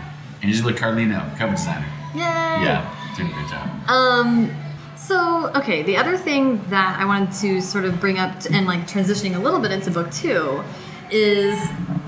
[0.43, 1.87] Angela Carlino, cover designer.
[2.15, 2.21] Yay!
[2.21, 3.91] Yeah, doing a great job.
[3.91, 4.51] Um,
[4.97, 8.89] so okay, the other thing that I wanted to sort of bring up and like
[8.89, 10.63] transitioning a little bit into book two
[11.11, 11.59] is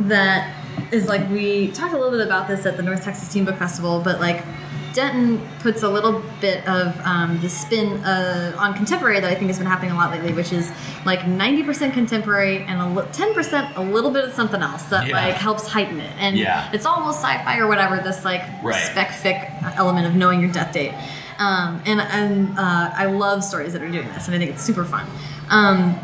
[0.00, 0.54] that
[0.90, 3.56] is like we talked a little bit about this at the North Texas Teen Book
[3.56, 4.42] Festival, but like
[4.94, 9.48] Denton puts a little bit of um, the spin uh, on contemporary that I think
[9.48, 10.72] has been happening a lot lately, which is
[11.04, 12.78] like ninety percent contemporary and
[13.12, 15.14] ten percent a little bit of something else that Yeah.
[15.26, 16.70] like helps heighten it, and Yeah.
[16.72, 17.98] it's almost sci-fi or whatever.
[17.98, 18.74] This like Right.
[18.76, 20.94] spec fic element of knowing your death date.
[21.38, 24.62] Um, and and uh, I love stories that are doing this, and I think it's
[24.62, 25.06] super fun.
[25.50, 25.98] Um,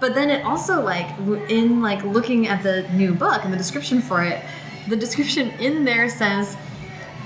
[0.00, 1.06] but then it also like
[1.50, 4.42] in like looking at the new book and the description for it,
[4.86, 6.56] the description in there says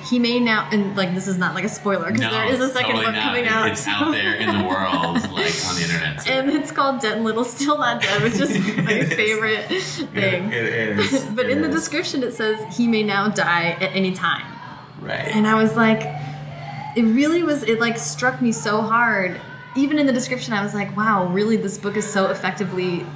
[0.04, 2.60] he may now and like this is not like a spoiler because No, there is
[2.60, 3.22] a second totally book not.
[3.24, 3.68] coming out.
[3.68, 6.22] It's out there in the world, like on the internet.
[6.22, 9.14] so- And it's called Denton Little Still Not Dead, which is my It is.
[9.14, 9.66] favorite
[10.12, 10.52] thing.
[10.52, 11.24] It, it is.
[11.34, 14.44] but It in the description, it says he may now die at any time.
[15.00, 15.28] right?
[15.28, 16.00] and I was like,
[16.96, 17.62] it really was.
[17.62, 19.40] It like struck me so hard.
[19.74, 23.06] Even in the description, I was like, wow, really, this book is so effectively,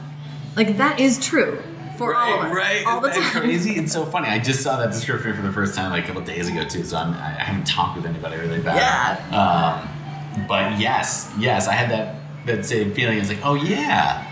[0.57, 1.63] like that is true
[1.97, 2.85] for right, all of us, right.
[2.87, 3.43] all the Isn't that time.
[3.43, 3.73] Crazy.
[3.77, 4.29] It's so funny.
[4.29, 6.85] I just saw that description for the first time like a couple days ago too.
[6.85, 8.77] So I'm, I haven't talked with anybody really about
[9.19, 9.35] it.
[9.35, 12.17] Um, but yes, yes, I had that
[12.47, 13.19] that same feeling.
[13.19, 14.23] It's like, oh yeah.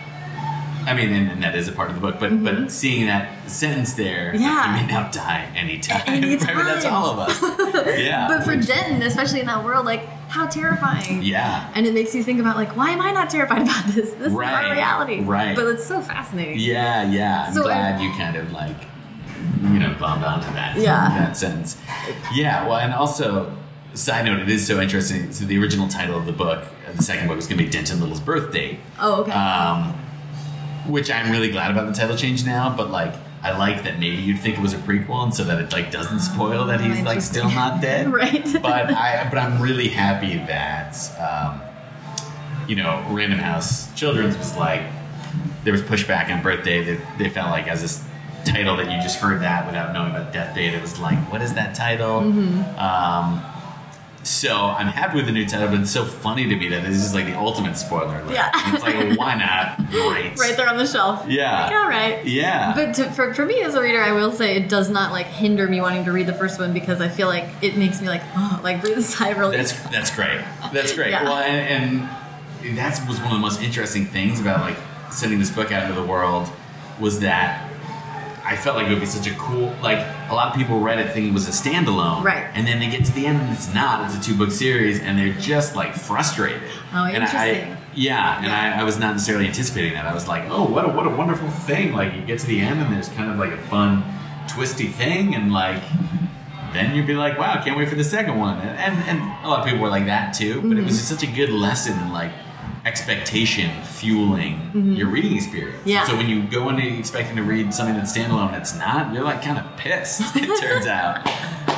[0.86, 3.48] I mean, and, and that is a part of the book, but but seeing that
[3.50, 4.42] sentence there, Mm-hmm.
[4.42, 4.80] Yeah.
[4.80, 6.02] you may now die anytime.
[6.06, 6.56] Anytime.
[6.58, 7.40] Right, that's all of us.
[7.98, 8.28] Yeah.
[8.28, 11.22] But for Denton, especially in that world, like how terrifying.
[11.22, 11.70] yeah.
[11.74, 14.10] And it makes you think about like, why am I not terrified about this?
[14.12, 15.20] This is Right, our reality.
[15.20, 15.54] right.
[15.54, 16.58] But it's so fascinating.
[16.58, 17.46] Yeah, yeah.
[17.48, 18.76] I'm So, glad um, you kind of like,
[19.62, 20.76] you know, bombed onto that.
[20.78, 21.08] Yeah.
[21.18, 21.76] That sense.
[22.34, 22.66] Yeah.
[22.66, 23.56] Well, and also,
[23.94, 25.32] side note, it is so interesting.
[25.32, 27.70] So the original title of the book, uh, the second book, was going to be
[27.70, 28.78] Denton Little's birthday.
[28.98, 29.32] Oh, okay.
[29.32, 29.92] Um,
[30.88, 32.74] which I'm really glad about the title change now.
[32.76, 33.14] But like,
[33.45, 35.90] I like that maybe you'd think it was a prequel, and so that it like
[35.90, 38.05] doesn't spoil that he's like still not dead.
[38.14, 38.45] Right.
[38.62, 40.97] But I, but I'm really happy that.
[41.20, 41.61] Um,
[42.66, 44.82] you know, Random House Children's was like,
[45.64, 46.82] there was pushback on birthday.
[46.82, 48.03] They, they felt like as this
[48.45, 51.42] title that you just heard that without knowing about death date, it was like, what
[51.42, 52.20] is that title?
[52.20, 52.78] Mm-hmm.
[52.78, 53.45] Um,
[54.26, 56.96] so I'm happy with the new title, but it's so funny to me that this
[56.96, 58.20] is like the ultimate spoiler.
[58.20, 58.32] alert.
[58.32, 58.50] Yeah.
[58.74, 59.90] It's like, why not?
[59.90, 60.38] Great.
[60.38, 61.26] right there on the shelf.
[61.28, 61.64] Yeah.
[61.64, 62.24] Like, all right.
[62.24, 62.74] Yeah.
[62.74, 65.26] But to, for, for me as a reader, I will say it does not like
[65.26, 68.08] hinder me wanting to read the first one because I feel like it makes me
[68.08, 69.58] like oh, like breathe a sigh of relief.
[69.58, 70.42] That's that's great.
[70.72, 71.10] That's great.
[71.10, 71.24] Yeah.
[71.24, 72.08] Well, and,
[72.62, 74.76] and that was one of the most interesting things about like
[75.12, 76.50] sending this book out into the world
[76.98, 77.63] was that
[78.45, 80.99] I felt like it would be such a cool like a lot of people read
[80.99, 82.51] it thinking it was a standalone, Right.
[82.55, 84.05] And then they get to the end and it's not.
[84.05, 86.62] It's a two book series, and they're just like frustrated.
[86.92, 87.72] Oh, And interesting.
[87.72, 90.05] I, yeah, and I, I was not necessarily anticipating that.
[90.05, 91.92] I was like, oh, what a what a wonderful thing!
[91.92, 94.05] Like you get to the end and there's kind of like a fun,
[94.49, 95.82] twisty thing, and like
[96.74, 98.59] then you'd be like, wow, can't wait for the second one.
[98.59, 100.88] And and, and a lot of people were like that too, but it was mm-hmm.
[100.88, 102.32] just such a good lesson in like
[102.85, 105.80] expectation fueling your reading experience.
[105.87, 106.05] Yeah.
[106.07, 109.24] So when you go into expecting to read something that's standalone and it's not, you're
[109.24, 111.26] like kind of pissed, it turns out.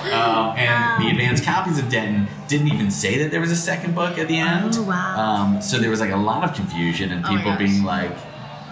[0.06, 3.94] Um, and the advanced copies of Denton didn't even say that there was a second
[3.94, 4.74] book at the end.
[4.76, 5.16] Oh, wow.
[5.18, 7.58] Um, so there was like a lot of confusion and Oh people gosh.
[7.58, 8.12] being like,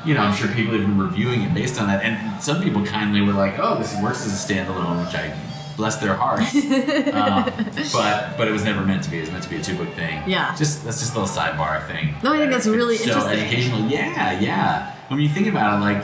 [0.05, 2.03] you know, I'm sure people have been reviewing it based on that.
[2.05, 5.29] And some people kindly were like, oh, this works as a standalone, which I
[5.77, 6.55] bless their hearts.
[6.55, 7.45] um,
[7.93, 9.19] but but it was never meant to be.
[9.19, 10.23] It was meant to be a two book thing.
[10.27, 10.55] Yeah.
[10.57, 12.15] Just that's just a little sidebar thing.
[12.23, 13.39] No, I think that's It's really so interesting.
[13.41, 13.89] educational.
[13.89, 14.95] Yeah, yeah.
[15.09, 16.03] When you think about it, like,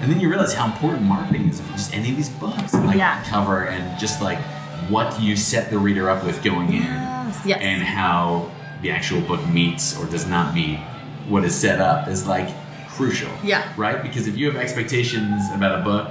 [0.00, 2.96] and then you realize how important marketing is for just any of these books, like
[2.96, 3.22] Yeah.
[3.24, 4.38] cover and just like
[4.88, 7.58] what you set the reader up with going in, Yes, yes.
[7.62, 8.50] and how
[8.82, 10.78] the actual book meets or does not meet
[11.28, 12.48] what is set up is like
[12.88, 13.30] crucial.
[13.44, 13.72] Yeah.
[13.76, 14.02] Right?
[14.02, 16.10] Because if you have expectations about a book,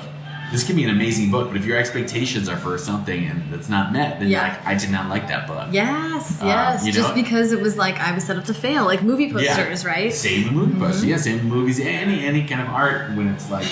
[0.51, 3.69] this can be an amazing book, but if your expectations are for something and that's
[3.69, 4.45] not met, then Yeah.
[4.45, 5.67] you're like, I did not like that book.
[5.71, 6.85] Yes, Uh, yes.
[6.85, 9.85] you Just because it was like I was set up to fail, like movie posters,
[9.85, 10.13] right?
[10.13, 11.05] Same with movie posters.
[11.05, 11.79] Yeah, same with movies.
[11.79, 13.67] Any any kind of art when it's like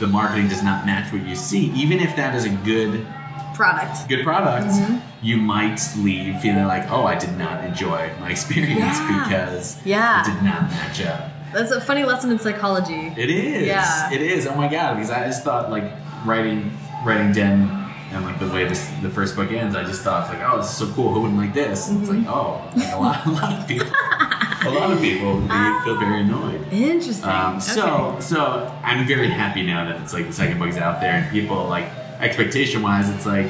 [0.00, 3.06] the marketing does not match what you see, even if that is a good
[3.54, 4.08] Product.
[4.08, 4.96] good product, Mm-hmm.
[5.20, 9.24] you might leave feeling like, oh, I did not enjoy my experience Yeah.
[9.28, 10.20] because Yeah.
[10.22, 11.28] it did not match up.
[11.52, 13.12] That's a funny lesson in psychology.
[13.14, 13.66] It is.
[13.66, 14.10] Yeah.
[14.10, 14.46] It is.
[14.46, 14.94] Oh my god!
[14.94, 15.84] Because I just thought like
[16.24, 16.70] writing
[17.04, 17.68] writing Den
[18.12, 20.70] and like the way this the first book ends, I just thought like, oh, this
[20.70, 21.12] is so cool.
[21.14, 21.88] Who wouldn't like this?
[21.88, 25.40] And It's like, oh, like a lot, a lot of people, a lot of people
[25.40, 26.60] they feel very annoyed.
[26.72, 27.28] Interesting.
[27.28, 28.20] Um, so Okay.
[28.20, 31.66] so I'm very happy now that it's like the second book's out there and people
[31.68, 31.84] like
[32.20, 33.46] expectation wise, it's like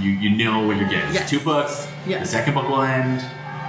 [0.00, 1.14] you you know what you're getting.
[1.14, 1.86] It's two books.
[2.06, 2.22] Yes.
[2.26, 3.24] The second book will end.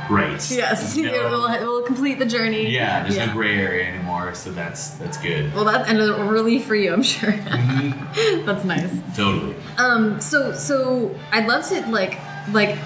[0.07, 0.49] Great.
[0.51, 2.69] Yes, it, will, it will complete the journey.
[2.69, 3.25] yeah, there's Yeah.
[3.27, 5.53] no gray area anymore, so that's that's good.
[5.53, 7.31] Well, that's and a relief for you, I'm sure.
[7.31, 8.45] Mm-hmm.
[8.45, 8.91] that's nice.
[9.15, 9.55] Totally.
[9.77, 12.19] Um, so so I'd love to like
[12.51, 12.77] like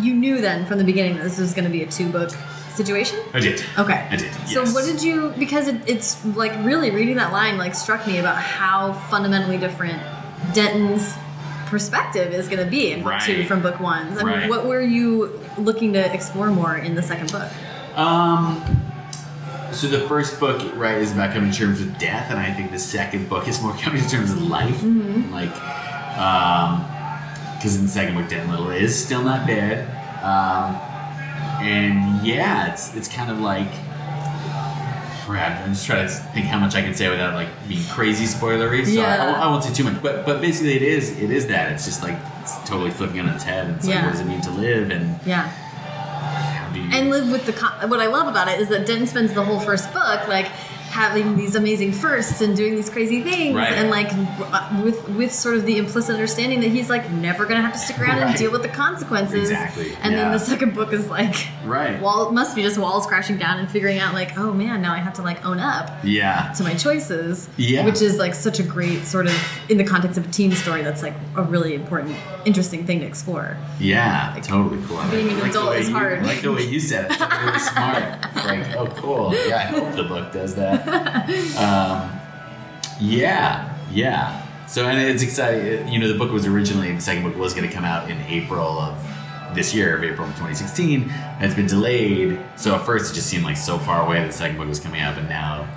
[0.00, 2.30] you knew then from the beginning that this was going to be a two book
[2.74, 3.18] situation.
[3.34, 3.62] I did.
[3.78, 4.06] Okay.
[4.10, 4.30] I did.
[4.46, 4.52] Yes.
[4.54, 5.34] So what did you?
[5.38, 10.00] Because it, it's like really reading that line like struck me about how fundamentally different
[10.54, 11.14] Denton's
[11.70, 13.22] perspective is going to be in book Right.
[13.22, 14.06] two from book one.
[14.18, 14.50] I mean, Right.
[14.50, 17.48] what were you looking to explore more in the second book?
[17.96, 18.62] Um.
[19.72, 22.72] So the first book, right, is about coming to terms with death, and I think
[22.72, 24.80] the second book is more coming to terms with life.
[24.80, 25.32] Mm-hmm.
[25.32, 25.54] Like,
[26.18, 26.84] um,
[27.56, 29.86] because in the second book, Denton Little is still not dead,
[30.24, 30.74] um,
[31.62, 33.68] and yeah, it's it's kind of like.
[35.26, 38.24] Crap, I'm just trying to think how much I can say without like being crazy
[38.24, 38.84] spoilery.
[38.86, 41.30] So I- I, won't- I won't say too much, but but basically it is it
[41.30, 43.68] is that it's just like it's totally flipping on its head.
[43.76, 45.42] It's like what does it mean to live and Yeah.
[45.48, 47.52] how do you and live with the
[47.88, 50.46] what I love about it is that Denton spends the whole first book like
[50.90, 53.72] having these amazing firsts and doing these crazy things Right.
[53.74, 54.10] and like
[54.84, 58.00] with with sort of the implicit understanding that he's like never gonna have to stick
[58.00, 62.00] around and deal with the consequences Exactly, and then the second book is like Right.
[62.00, 64.98] wall must be just walls crashing down and figuring out like oh man now I
[64.98, 67.84] have to like own up yeah to my choices Yeah.
[67.84, 70.82] which is like such a great sort of in the context of a teen story
[70.82, 75.00] that's like a really important interesting thing to explore Yeah, totally cool.
[75.10, 76.18] Being like- an like adult is hard.
[76.18, 77.12] I like the way you said it.
[77.12, 78.04] It's really smart.
[78.34, 79.34] It's like, oh, cool.
[79.46, 80.79] Yeah, I hope the book does that.
[81.58, 82.10] Um,
[83.00, 84.46] yeah, yeah.
[84.66, 85.88] So, and it's exciting.
[85.88, 88.18] You know, the book was originally, the second book was going to come out in
[88.22, 91.10] April of this year, of April of 2016.
[91.10, 92.38] And it's been delayed.
[92.56, 94.80] So at first it just seemed like so far away that the second book was
[94.80, 95.68] coming out, but now.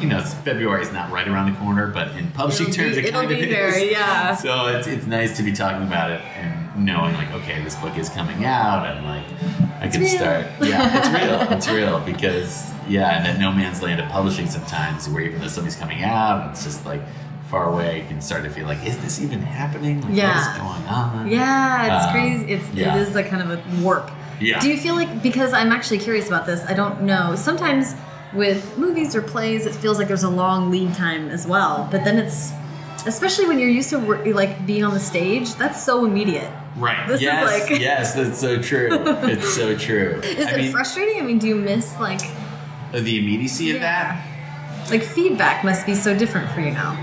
[0.00, 3.02] You know, February is not right around the corner, but in publishing It'll terms, be-
[3.02, 3.50] it it'll kind of be is.
[3.50, 4.34] there, yeah.
[4.34, 7.96] So it's, it's nice to be talking about it and knowing like, okay, this book
[7.96, 9.24] is coming out and like
[9.80, 10.10] I can real.
[10.10, 10.46] start.
[10.60, 11.56] Yeah, it's real.
[11.58, 15.46] It's real because yeah, and that no man's land of publishing sometimes where even though
[15.48, 17.00] something's coming out, it's just like
[17.50, 18.00] far away.
[18.02, 20.00] You can start to feel like, is this even happening?
[20.00, 20.34] Like, Yeah.
[20.34, 21.28] what is going on?
[21.28, 22.52] Yeah, it's Um, crazy.
[22.52, 22.96] It's yeah.
[22.96, 24.10] it is like kind of a warp.
[24.40, 24.58] Yeah.
[24.60, 26.64] Do you feel like because I'm actually curious about this?
[26.66, 27.34] I don't know.
[27.36, 27.94] Sometimes
[28.32, 31.86] with movies or plays, it feels like there's a long lead time as well.
[31.90, 32.52] But then it's
[33.06, 33.98] especially when you're used to
[34.32, 35.54] like being on the stage.
[35.56, 36.50] That's so immediate.
[36.76, 37.06] Right.
[37.06, 37.70] This is yes.
[37.70, 38.88] like- yes, that's so true.
[39.24, 40.20] It's so true.
[40.24, 41.18] Is I it mean, frustrating?
[41.18, 42.22] I mean, do you miss like
[42.92, 44.28] the immediacy of that?
[44.90, 46.98] like feedback must be so different for you now?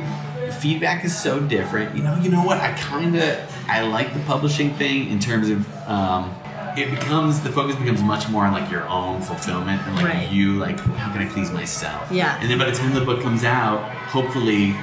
[0.59, 1.95] feedback is so different.
[1.95, 2.57] You know, you know what?
[2.57, 6.35] I kind of I like the publishing thing in terms of um,
[6.77, 10.29] it becomes the focus becomes much more on like your own fulfillment and like Right.
[10.29, 12.11] you like how can I please myself?
[12.11, 12.37] Yeah.
[12.41, 14.75] And then by the time the book comes out, hopefully.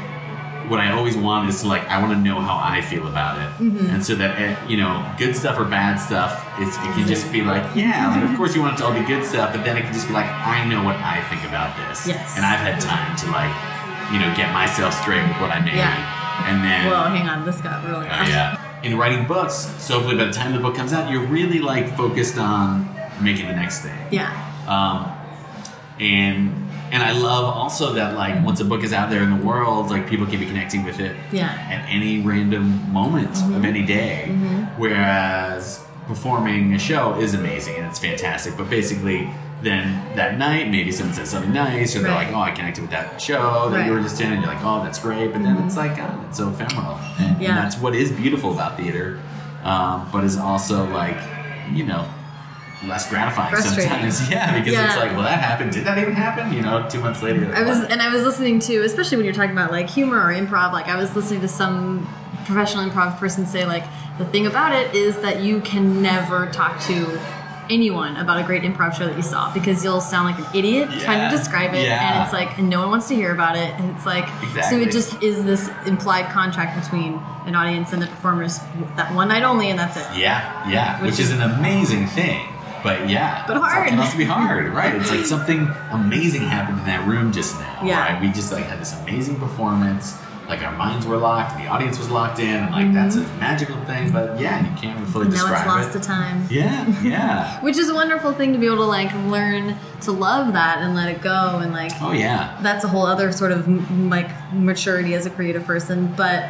[0.68, 3.38] What I always want is to like I want to know how I feel about
[3.38, 3.86] it, Mm-hmm.
[3.90, 7.30] and so that eh, you know, good stuff or bad stuff, it's, it can just
[7.32, 9.64] be like, yeah, like of course you want it to all be good stuff, but
[9.64, 12.36] then it can just be like, I know what I think about this, Yes.
[12.36, 13.54] and I've had time to like,
[14.12, 16.48] you know, get myself straight with what I made, Yeah.
[16.48, 18.62] and then Well, hang on, this got really uh, yeah.
[18.82, 21.96] In writing books, so hopefully by the time the book comes out, you're really like
[21.96, 22.88] focused on
[23.20, 23.98] making the next thing.
[24.10, 24.30] Yeah.
[24.68, 25.10] Um,
[25.98, 29.44] and and I love also that like once a book is out there in the
[29.44, 31.48] world, like people can be connecting with it Yeah.
[31.48, 33.64] at any random moment of mm-hmm.
[33.64, 34.26] any day.
[34.28, 34.80] Mm-hmm.
[34.80, 39.28] Whereas performing a show is amazing and it's fantastic, but basically
[39.62, 42.26] then that night maybe someone says something nice or they're Right.
[42.26, 44.62] like, oh, I connected with that show that you were just in, and you're like,
[44.62, 45.32] oh, that's great.
[45.32, 45.88] But then it's mm-hmm.
[45.88, 47.48] like, God, it's so ephemeral, and, Yeah.
[47.48, 49.18] and that's what is beautiful about theater,
[49.64, 51.16] um, but is also like,
[51.72, 52.06] you know.
[52.84, 55.72] Less gratifying sometimes, yeah, because it's like, well, that happened.
[55.72, 56.52] Did that even happen?
[56.52, 57.40] You know, two months later.
[57.46, 57.90] like, I was, what?
[57.90, 60.72] and I was listening to, especially when you're talking about like humor or improv.
[60.72, 62.06] Like I was listening to some
[62.44, 63.84] professional improv person say, like
[64.18, 67.18] the thing about it is that you can never talk to
[67.68, 70.88] anyone about a great improv show that you saw because you'll sound like an idiot
[71.00, 72.14] trying to describe it, Yeah.
[72.14, 74.28] and it's like, and no one wants to hear about it, and it's like,
[74.70, 77.14] so it just is this implied contract between
[77.46, 78.60] an audience and the performers
[78.96, 80.06] that one night only, and that's it.
[80.16, 82.46] Yeah, yeah, which, Which is, is- an amazing thing.
[82.82, 83.92] But yeah, But hard.
[83.92, 84.94] It must be hard, right?
[84.94, 87.80] It's like something amazing happened in that room just now.
[87.84, 88.12] Yeah.
[88.12, 88.22] right?
[88.22, 90.16] we just like had this amazing performance.
[90.48, 93.36] Like our minds were locked, the audience was locked in, and like that's mm-hmm.
[93.36, 94.12] a magical thing.
[94.12, 96.02] But yeah, you can't even fully And now describe it's lost it.
[96.02, 96.46] to time.
[96.48, 97.60] yeah, yeah.
[97.62, 100.94] Which is a wonderful thing to be able to like learn to love that and
[100.94, 102.56] let it go and like Oh yeah.
[102.62, 103.66] that's a whole other sort of
[104.08, 106.48] like maturity as a creative person but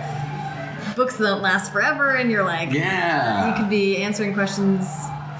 [0.96, 3.48] books don't last forever, and you're like, Yeah.
[3.50, 4.86] you could be answering questions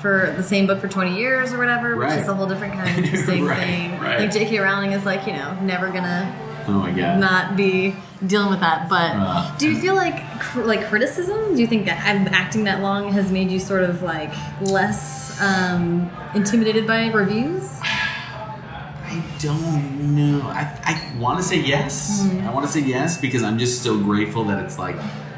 [0.06, 2.88] for the same book for 20 years or whatever, which is a whole different kind
[2.98, 4.00] of interesting Right, thing.
[4.00, 4.20] right.
[4.20, 4.58] Like J.K.
[4.60, 6.32] Rowling is like, you know, never gonna
[6.68, 7.18] Oh my god.
[7.18, 7.94] not be
[8.24, 8.88] dealing with that.
[8.88, 11.54] But Uh, do you feel like cr- like criticism?
[11.56, 15.40] Do you think that I'm acting that long has made you sort of like less
[15.40, 17.68] um, intimidated by reviews?
[17.82, 20.40] I don't know.
[20.48, 22.22] I, I want to say yes.
[22.22, 22.46] Mm-hmm.
[22.48, 24.96] I want to say yes because I'm just so grateful that it's like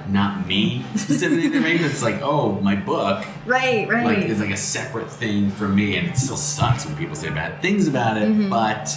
[0.09, 1.61] not me specifically.
[1.61, 1.85] made it.
[1.85, 4.05] It's like, oh, my book Right, right.
[4.07, 7.29] like is like a separate thing for me, and it still sucks when people say
[7.31, 8.29] bad things about it.
[8.29, 8.49] Mm-hmm.
[8.49, 8.89] But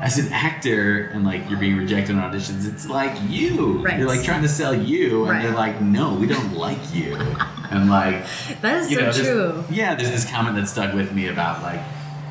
[0.00, 3.82] as an actor, and like you're being rejected on auditions, it's like you.
[3.84, 3.98] Right.
[3.98, 5.42] You're like trying to sell you, and Right.
[5.42, 7.14] they're like, no, we don't like you.
[7.70, 8.24] and like
[8.60, 9.64] that is so know, true.
[9.70, 11.80] Yeah, there's this comment that stuck with me about like,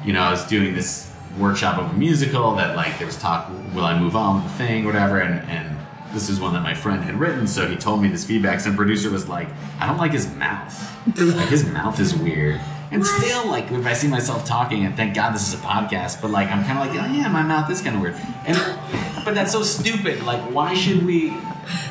[0.06, 1.10] you know, I was doing this
[1.40, 4.58] workshop of a musical that like there was talk, will I move on with the
[4.58, 5.78] thing, whatever, and and
[6.14, 8.60] this is one that my friend had written, so he told me this feedback.
[8.60, 9.48] Some producer was like,
[9.80, 11.18] I don't like his mouth.
[11.18, 12.60] like his mouth is weird.
[12.92, 16.22] And still, like, if I see myself talking, and thank God this is a podcast,
[16.22, 18.16] but like, I'm kind of like, oh yeah, my mouth is kind of weird.
[18.46, 18.58] And
[19.24, 20.24] but that's so stupid.
[20.24, 21.28] Like, why should we?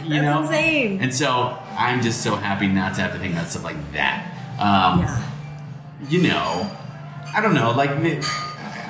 [0.05, 1.01] You That's know, insane.
[1.01, 4.27] And so I'm just so happy not to have to think about stuff like that.
[4.59, 5.23] Um, Yeah.
[6.09, 6.71] you know,
[7.35, 7.71] I don't know.
[7.71, 7.91] Like,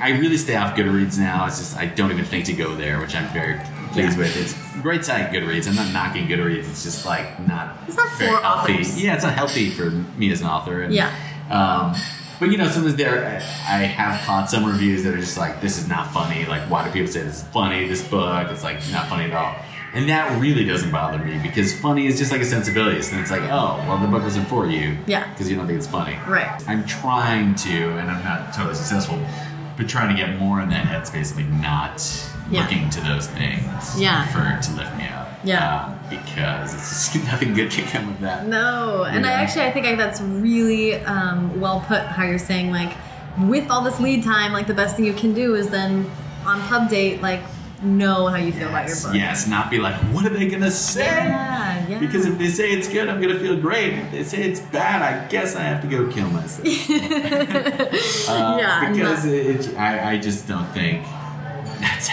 [0.01, 1.47] I really stay off Goodreads now.
[1.47, 3.61] It's just I don't even think to go there, which I'm very
[3.93, 4.25] pleased Yeah.
[4.25, 4.37] with.
[4.37, 5.69] It's great site, Goodreads.
[5.69, 6.69] I'm not knocking Goodreads.
[6.69, 7.77] It's just like not.
[7.87, 8.73] It's not for healthy.
[8.75, 9.03] authors.
[9.03, 10.83] Yeah, it's not healthy for me as an author.
[10.83, 11.11] And, Yeah.
[11.51, 11.95] Um,
[12.39, 15.79] but you know, sometimes there, I have caught some reviews that are just like, "This
[15.79, 17.87] is not funny." Like, why do people say this is funny?
[17.87, 19.55] This book, it's like not funny at all.
[19.93, 23.03] And that really doesn't bother me because funny is just like a sensibility.
[23.03, 24.97] So it's like, oh, well, the book wasn't for you.
[25.07, 25.29] Yeah.
[25.33, 26.17] Because you don't think it's funny.
[26.29, 26.63] Right.
[26.69, 29.19] I'm trying to, and I'm not totally successful,
[29.77, 31.99] but trying to get more in that headspace like not
[32.51, 32.63] Yeah.
[32.63, 34.27] looking to those things Yeah.
[34.27, 35.29] for to lift me up.
[35.45, 35.85] Yeah.
[35.85, 38.47] Um, because it's just nothing good can come of that.
[38.47, 42.03] No, and I actually I think I, that's really um, well put.
[42.03, 42.93] How you're saying like,
[43.47, 46.11] with all this lead time, like the best thing you can do is then
[46.45, 47.41] on pub date like
[47.83, 49.15] know how you feel about your Yes, book.
[49.15, 51.07] yes, not be like, what are they gonna say?
[51.07, 51.99] Yeah, yeah.
[51.99, 53.95] Because if they say it's good, I'm gonna feel great.
[53.95, 56.67] If they say it's bad, I guess I have to go kill myself.
[58.29, 61.05] Uh, Yeah, because it, I, I just don't think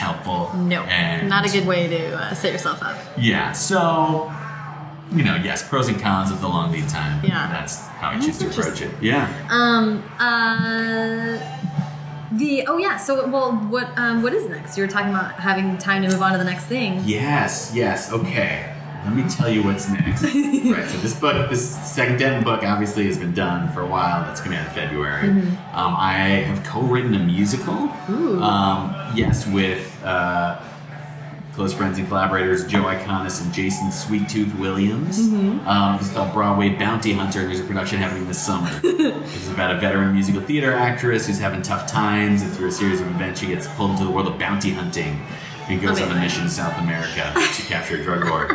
[0.08, 0.58] helpful.
[0.60, 2.98] no, and not a good way to uh, set yourself up.
[3.18, 4.32] Yeah, so
[5.12, 7.24] you know, yes, pros and cons of the long lead time.
[7.24, 7.50] Yeah.
[7.52, 8.92] that's how I That's choose to approach it.
[9.02, 9.28] Yeah.
[9.50, 10.04] Um.
[10.20, 11.40] Uh.
[12.34, 12.98] The oh yeah.
[12.98, 14.78] So well, what um what is next?
[14.78, 17.02] You were talking about having time to move on to the next thing.
[17.06, 18.74] Yes, yes, okay.
[19.06, 20.24] Let me tell you what's next.
[20.24, 24.24] right, so this book, this second Denton book, obviously has been done for a while.
[24.24, 25.30] That's coming out in February.
[25.30, 27.90] Um, I have co-written a musical.
[28.10, 28.42] Ooh.
[28.42, 30.60] Um, yes, with uh,
[31.54, 35.20] close friends and collaborators Joe Iconis and Jason Sweet-Tooth Williams.
[35.20, 37.40] Um, it's called Broadway Bounty Hunter.
[37.42, 38.70] and There's a production happening this summer.
[38.82, 42.72] this is about a veteran musical theater actress who's having tough times, and through a
[42.72, 45.20] series of events, she gets pulled into the world of bounty hunting
[45.70, 48.52] and goes on a mission to South America to capture a drug lord.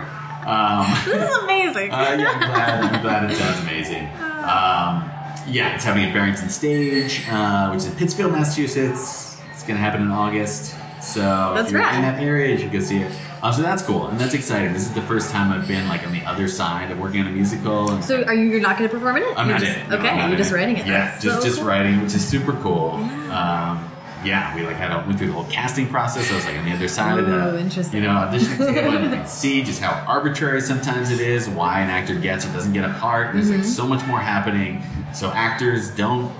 [0.46, 1.90] Um, This is amazing.
[1.92, 2.84] uh, yeah, I'm glad.
[2.94, 4.04] I'm glad it sounds amazing.
[4.06, 5.08] Um,
[5.48, 9.21] yeah, it's happening at Barrington Stage, uh, which is in Pittsfield, Massachusetts.
[9.62, 10.74] It's going to happen in August.
[11.00, 11.20] So
[11.54, 11.94] That's if you're rad.
[11.94, 13.12] in that area, you should go see it.
[13.44, 14.72] Um, so that's cool, and that's exciting.
[14.72, 17.28] This is the first time I've been like on the other side of working on
[17.28, 18.02] a musical.
[18.02, 18.48] So are you?
[18.50, 19.34] You're not going to perform in it?
[19.36, 19.88] I'm You're not just, in.
[19.90, 20.54] No, Okay, not you're in just it.
[20.56, 20.86] writing it.
[20.86, 21.68] Yeah, just just cool.
[21.68, 22.98] writing, which is super cool.
[23.00, 23.70] Yeah.
[23.78, 23.88] Um,
[24.24, 26.28] yeah, we like had a, went through the whole casting process.
[26.30, 28.02] I was like on the other side of Ooh, the interesting.
[28.02, 31.48] you know audition table, you can see just how arbitrary sometimes it is.
[31.48, 33.32] Why an actor gets or doesn't get a part.
[33.32, 33.56] There's Mm-hmm.
[33.58, 34.82] like so much more happening.
[35.14, 36.32] So actors don't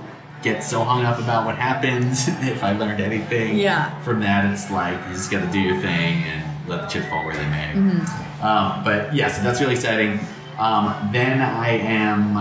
[0.42, 2.28] get so hung up about what happens.
[2.28, 3.98] if I learned anything Yeah.
[4.02, 7.04] from that, it's like you just got to do your thing and let the chip
[7.08, 7.72] fall where they may.
[7.74, 8.44] Mm-hmm.
[8.44, 10.18] Um, but yeah, so that's really exciting.
[10.58, 12.36] Um, then I am.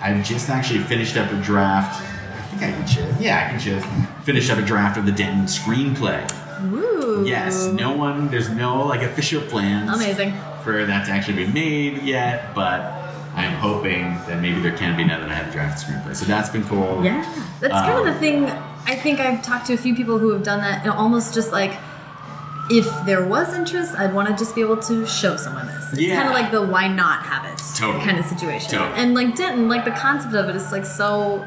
[0.00, 2.00] I've just actually finished up a draft.
[2.02, 3.16] I think I can share.
[3.20, 3.80] Yeah, I can share.
[4.24, 6.26] Finished up a draft of the Denton screenplay.
[6.72, 7.24] Ooh.
[7.26, 8.28] Yes, no one.
[8.30, 10.32] There's no like official plans Amazing.
[10.62, 13.01] for that to actually be made yet, but
[13.34, 16.14] I am hoping that maybe there can be now that I have a draft screenplay.
[16.14, 17.02] So that's been cool.
[17.04, 17.22] Yeah,
[17.60, 18.44] that's kind of Um, the thing.
[18.86, 21.52] I think I've talked to a few people who have done that, and almost just
[21.52, 21.72] like,
[22.70, 25.92] if there was interest, I'd want to just be able to show someone this.
[25.92, 26.16] It's Yeah.
[26.16, 28.04] kind of like the why not have it Totally.
[28.04, 28.70] kind of situation.
[28.70, 28.98] Totally.
[28.98, 31.44] And like Denton, like the concept of it is like so.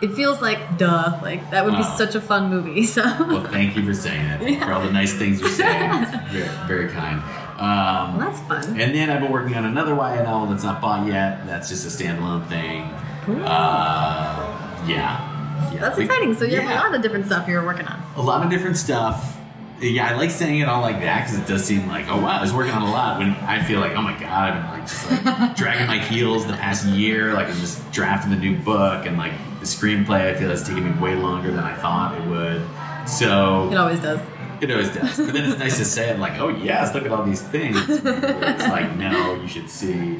[0.00, 2.84] It feels like duh, like that would be such a fun movie.
[2.96, 4.62] So Well, thank you for saying it.
[4.62, 5.90] For all the nice things you're saying.
[6.30, 7.20] Very, very kind.
[7.58, 8.80] Um, Well, that's fun.
[8.80, 11.46] And then I've been working on another novel that's not bought yet.
[11.46, 12.88] That's just a standalone thing.
[13.24, 13.42] Cool.
[13.44, 15.70] Uh, yeah.
[15.72, 15.80] yeah.
[15.80, 16.34] that's We- exciting.
[16.34, 18.00] So you have a lot of different stuff you're working on.
[18.16, 19.36] a lot of different stuff.
[19.80, 22.38] yeah, I like saying it all like that because it does seem like, oh wow,
[22.38, 23.18] I was working on a lot.
[23.18, 26.46] When I feel like, oh my god, I've been like just like dragging my heels
[26.46, 27.32] the past year.
[27.34, 30.32] Like I'm just drafting the new book and like the screenplay.
[30.32, 32.62] I feel it's taking me way longer than I thought it would.
[33.08, 34.20] So It always does.
[34.60, 35.16] It always does.
[35.16, 37.76] But then it's nice to say it like, oh yes, look at all these things.
[37.88, 40.18] It's like, no, you should see,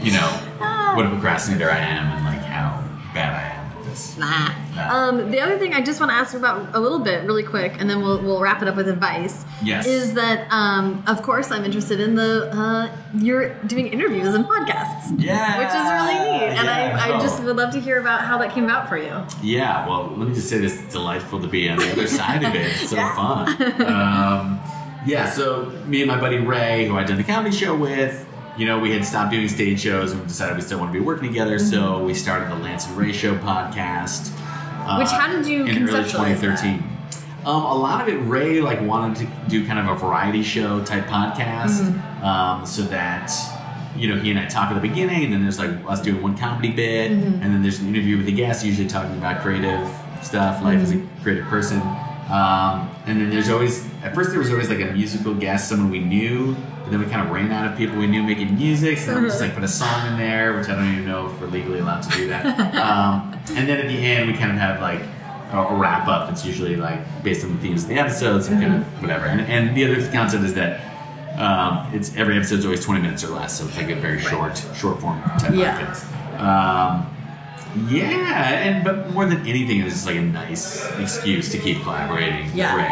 [0.00, 0.28] you know,
[0.94, 3.65] what a procrastinator I am and like how bad I am
[3.96, 4.16] at this.
[4.16, 4.52] Nah.
[4.74, 4.94] Nah.
[5.08, 7.80] Um, the other thing I just want to ask about a little bit, really quick,
[7.80, 9.44] and then we'll, we'll wrap it up with advice.
[9.64, 9.86] Yes.
[9.86, 15.14] Is that, um, of course, I'm interested in the, uh, you're doing interviews and podcasts.
[15.18, 15.58] Yeah.
[15.58, 16.56] Which is really neat.
[16.58, 18.98] And Yeah, I, I just would love to hear about how that came about for
[18.98, 19.24] you.
[19.42, 22.42] Yeah, well, let me just say this: it's delightful to be on the other side
[22.44, 22.66] of it.
[22.66, 23.14] It's so Yeah.
[23.14, 23.46] fun.
[23.96, 24.60] Um,
[25.06, 28.26] yeah, so me and my buddy Ray, who I did the comedy show with,
[28.56, 30.98] you know, we had stopped doing stage shows and we decided we still want to
[30.98, 31.58] be working together.
[31.58, 34.30] So we started the Lance and Ray Show podcast.
[34.32, 34.42] uh,
[34.86, 34.98] Mm-hmm.
[34.98, 36.82] Which, how did you in early conceptualize 2013?
[37.44, 40.82] Um, a lot of it, Ray like wanted to do kind of a variety show
[40.84, 42.24] type podcast, Mm-hmm.
[42.24, 43.30] um, so that
[43.96, 46.20] you know he and I talk at the beginning, and then there's like us doing
[46.22, 47.42] one comedy bit, Mm-hmm.
[47.42, 49.88] and then there's an interview with a guest, usually talking about creative
[50.22, 51.22] stuff, life as a Mm-hmm.
[51.22, 51.78] creative person,
[52.28, 55.90] um, and then there's always at first there was always like a musical guest, someone
[55.90, 58.98] we knew, but then we kind of ran out of people we knew making music,
[58.98, 61.26] so then we just like put a song in there, which I don't even know
[61.26, 62.44] if we're legally allowed to do that.
[62.76, 65.00] um, and then at the end, we kind of have like
[65.52, 66.30] a, a wrap up.
[66.30, 69.26] It's usually like based on the themes of the episodes and kind of whatever.
[69.26, 70.80] And, and the other concept is that
[71.38, 74.56] um, it's every episode's always 20 minutes or less, so it's like a very short,
[74.74, 75.78] short form type Yeah.
[75.94, 76.40] podcast.
[76.40, 77.15] Um,
[77.88, 82.50] yeah, and but more than anything, it's just like a nice excuse to keep collaborating
[82.54, 82.74] Yeah.
[82.74, 82.84] with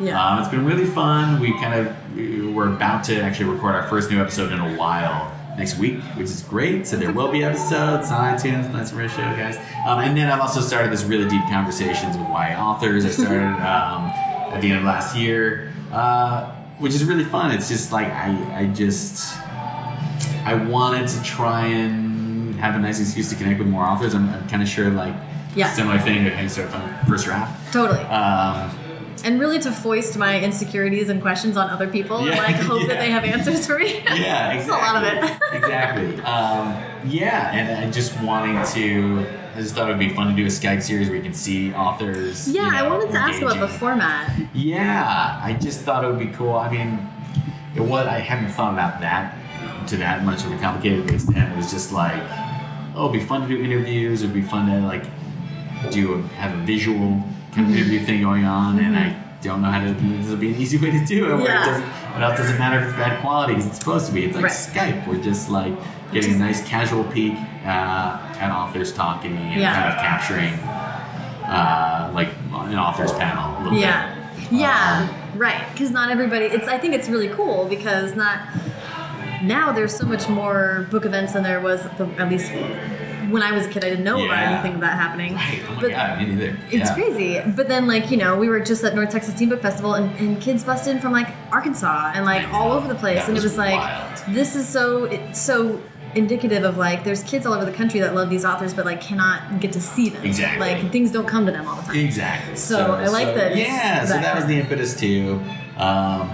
[0.00, 0.06] Ray.
[0.08, 0.22] Yeah.
[0.24, 1.40] Um, it's been really fun.
[1.40, 5.32] We kind of we're about to actually record our first new episode in a while
[5.58, 6.86] next week, which is great.
[6.86, 9.56] So there will be episodes on iTunes, Nice Ray Show, guys.
[9.86, 13.04] Um, and then I've also started this really deep conversations with YA authors.
[13.04, 14.06] I started um,
[14.54, 17.50] at the end of last year, uh, which is really fun.
[17.52, 19.36] It's just like I, I just
[20.44, 22.09] I wanted to try and
[22.60, 24.14] have a nice excuse to connect with more authors.
[24.14, 25.14] I'm, I'm kind of sure like
[25.54, 25.72] Yeah.
[25.72, 27.72] similar thing kind of from first draft.
[27.72, 28.00] Totally.
[28.00, 28.76] Um,
[29.22, 32.86] and really to foist my insecurities and questions on other people Yeah, and like hope
[32.88, 33.98] that they have answers for me.
[34.04, 34.70] yeah, exactly.
[34.70, 35.56] a lot of it.
[35.56, 36.14] exactly.
[36.22, 39.26] Um, yeah, and I just wanting to.
[39.54, 41.34] I just thought it would be fun to do a Skype series where you can
[41.34, 42.48] see authors.
[42.48, 44.30] Yeah, you know, I wanted to ask about the format.
[44.54, 46.54] Yeah, I just thought it would be cool.
[46.54, 47.06] I mean,
[47.74, 48.06] it was.
[48.06, 49.36] I hadn't thought about that
[49.88, 51.52] to that much of a complicated extent.
[51.52, 52.22] It was just like,
[52.94, 54.22] oh, it'd be fun to do interviews.
[54.22, 55.04] It'd be fun to like
[55.90, 57.22] do a, have a visual
[57.54, 59.92] kind of interview thing going on, and I don't know how to.
[59.92, 61.36] This would be an easy way to do it.
[61.36, 61.62] Where Yeah.
[61.62, 61.88] it doesn't.
[62.16, 64.24] It doesn't matter if it's bad quality because it's supposed to be.
[64.24, 64.52] It's like Right.
[64.52, 65.06] Skype.
[65.06, 65.72] We're just like
[66.12, 67.34] getting a nice casual peek
[67.64, 69.74] uh, at authors talking and Yeah.
[69.74, 70.54] kind of capturing.
[71.44, 73.80] Uh, like an authors panel a little bit.
[73.80, 74.16] Yeah.
[74.52, 75.62] Yeah, Um, right.
[75.72, 76.44] Because not everybody.
[76.46, 76.68] It's.
[76.68, 78.38] I think it's really cool because not
[79.42, 79.72] now.
[79.72, 81.82] There's so much more book events than there was.
[81.98, 82.50] The, at least
[83.30, 85.34] when I was a kid, I didn't know about anything of that happening.
[85.34, 85.62] Right.
[85.68, 86.58] Oh my But god, me neither.
[86.70, 86.94] It's yeah.
[86.94, 87.40] crazy.
[87.54, 90.14] But then, like, you know, we were just at North Texas Teen Book Festival and,
[90.18, 93.20] and kids busted in from like Arkansas and like all over the place.
[93.20, 94.34] That and it was was like, wild.
[94.34, 95.80] this is so, it's so
[96.14, 99.00] indicative of like, there's kids all over the country that love these authors but like
[99.00, 100.24] cannot get to see them.
[100.24, 100.58] Exactly.
[100.58, 101.96] Like, things don't come to them all the time.
[101.98, 102.56] Exactly.
[102.56, 105.40] So, I like that it's Yeah, so that that was the impetus too.
[105.76, 106.30] Um,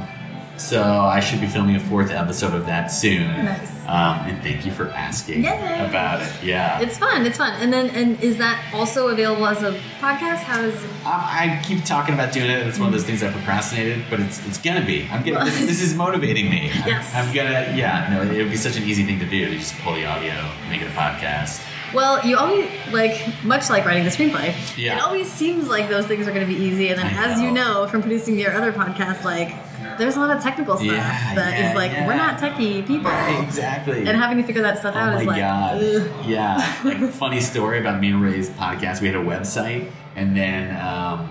[0.59, 3.29] so I should be filming a fourth episode of that soon.
[3.45, 3.71] Nice.
[3.87, 5.87] Um, and thank you for asking Yay.
[5.89, 6.33] about it.
[6.43, 6.81] Yeah.
[6.81, 7.25] It's fun.
[7.25, 7.53] It's fun.
[7.61, 10.39] And then, and is that also available as a podcast?
[10.43, 10.91] How is it?
[11.05, 12.67] Um, I keep talking about doing it.
[12.67, 15.07] It's one of those things I procrastinated, but it's it's gonna be.
[15.11, 15.45] I'm gonna.
[15.45, 16.71] This, this is motivating me.
[16.71, 17.15] I'm- Yes.
[17.15, 17.73] I'm, gonna.
[17.77, 18.09] Yeah.
[18.13, 20.33] No, it would be such an easy thing to do to just pull the audio,
[20.69, 21.65] make it a podcast.
[21.95, 24.53] Well, you always like much like writing the screenplay.
[24.77, 24.97] Yeah.
[24.97, 27.41] It always seems like those things are going to be easy, and then I as
[27.41, 27.83] you know.
[27.83, 29.55] know from producing your other podcast, like
[29.99, 32.07] there's a lot of technical stuff Yeah, that is yeah, like yeah.
[32.07, 33.11] we're not techie people,
[33.43, 33.99] Exactly.
[34.07, 35.83] and having to figure that stuff Oh out my is like god!
[35.83, 36.27] ugh.
[36.27, 39.01] Yeah, like funny story about me and Ray's podcast.
[39.01, 41.29] We had a website, and then um,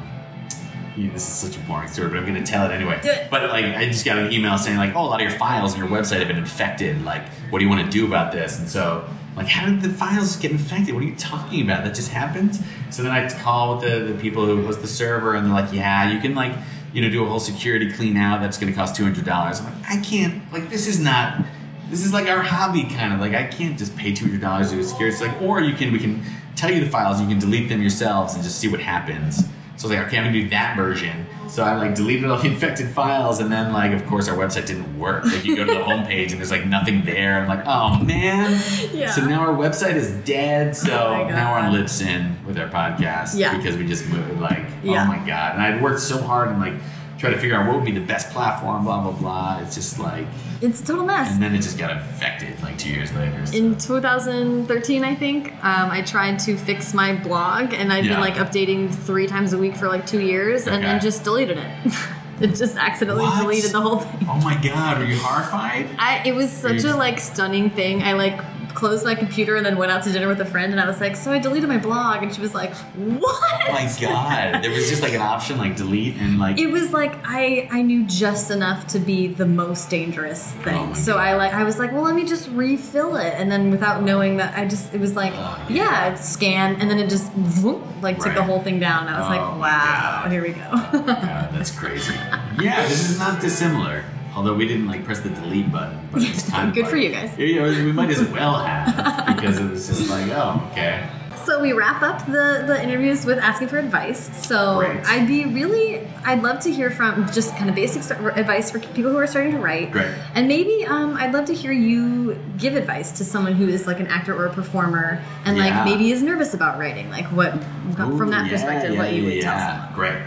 [0.95, 2.99] you know, this is such a boring story, but I'm going to tell it anyway.
[3.03, 3.29] Do it.
[3.29, 5.73] But like, I just got an email saying like, "Oh, a lot of your files
[5.73, 7.03] on your website have been infected.
[7.03, 9.07] Like, what do you want to do about this?" And so.
[9.35, 10.93] Like, how did the files get infected?
[10.95, 11.83] What are you talking about?
[11.83, 12.57] That just happened?
[12.89, 16.09] So then I call the, the people who host the server, and they're like, yeah,
[16.09, 16.53] you can, like,
[16.95, 18.39] you know, do a whole security clean out.
[18.39, 19.27] That's going to cost $200.
[19.27, 21.43] I'm like, I can't, like, this is not,
[21.89, 24.69] this is like our hobby kind of like I can't just pay two hundred dollars
[24.69, 25.13] to do a security.
[25.13, 26.23] It's like, or you can we can
[26.55, 29.43] tell you the files, you can delete them yourselves and just see what happens.
[29.77, 31.25] So I was like, okay, I'm gonna do that version.
[31.49, 34.65] So I like deleted all the infected files, and then like of course our website
[34.67, 35.25] didn't work.
[35.25, 37.39] Like you go to the homepage and there's like nothing there.
[37.39, 38.51] I'm like, oh man.
[38.93, 39.11] Yeah.
[39.11, 40.75] So now our website is dead.
[40.75, 41.73] So Oh now we're on.
[41.73, 43.57] Libsyn with our podcast Yeah.
[43.57, 44.39] because we just moved.
[44.39, 45.03] Like, oh Yeah.
[45.03, 45.53] oh my god!
[45.55, 46.73] And I'd worked so hard and like
[47.17, 49.59] try to figure out what would be the best platform, blah blah blah.
[49.61, 50.25] It's just like,
[50.61, 51.33] It's a total mess.
[51.33, 53.45] and then it just got infected like two years later.
[53.45, 58.13] So- in 2013 i think um, i tried to fix my blog and i'd Yeah.
[58.13, 61.57] been like updating three times a week for like two years and then just deleted
[61.57, 61.93] it
[62.41, 63.41] it just accidentally What?
[63.41, 65.87] deleted the whole thing oh my god, were you horrified?
[65.99, 68.39] I, it was such a like stunning thing i like
[68.85, 70.99] closed my computer and then went out to dinner with a friend and i was
[71.01, 74.69] like so i deleted my blog and she was like what Oh my god, there
[74.69, 78.05] was just like an option like delete and like it was like I I knew
[78.05, 80.89] just enough to be the most dangerous oh thing.
[80.91, 83.71] Oh so I like I was like, well, let me just refill it, and then
[83.71, 87.09] without knowing that, I just it was like, Oh, yeah, it's scan, and then it
[87.09, 89.07] just vroom, like took the whole thing down.
[89.07, 90.31] I was Oh like, wow, God.
[90.31, 90.69] here we go.
[90.71, 92.13] God, that's crazy.
[92.61, 94.05] Yeah, this is not dissimilar.
[94.35, 97.09] Although we didn't like press the delete button, but it's kind of Good for you
[97.09, 97.35] guys.
[97.37, 101.07] We might as well have because it was just like, oh, okay.
[101.45, 104.29] so we wrap up the the interviews with asking for advice.
[104.45, 105.05] So Great.
[105.07, 108.79] I'd be really, I'd love to hear from just kind of basic st- advice for
[108.79, 109.91] people who are starting to write.
[109.91, 110.13] Great.
[110.33, 113.99] And maybe um, I'd love to hear you give advice to someone who is like
[114.01, 115.63] an actor or a performer and Yeah.
[115.65, 117.09] like maybe is nervous about writing.
[117.09, 117.51] Like what
[117.95, 119.93] from that yeah, perspective, yeah, what you would tell someone.
[119.93, 120.21] Great.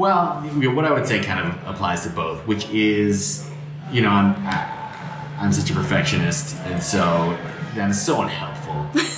[0.00, 3.46] Well, what I would say kind of applies to both, which is,
[3.92, 7.38] you know, I'm I, I'm such a perfectionist, and so
[7.74, 8.72] that is so unhelpful.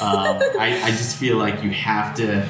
[0.04, 2.48] Um, I, I just feel like you have to.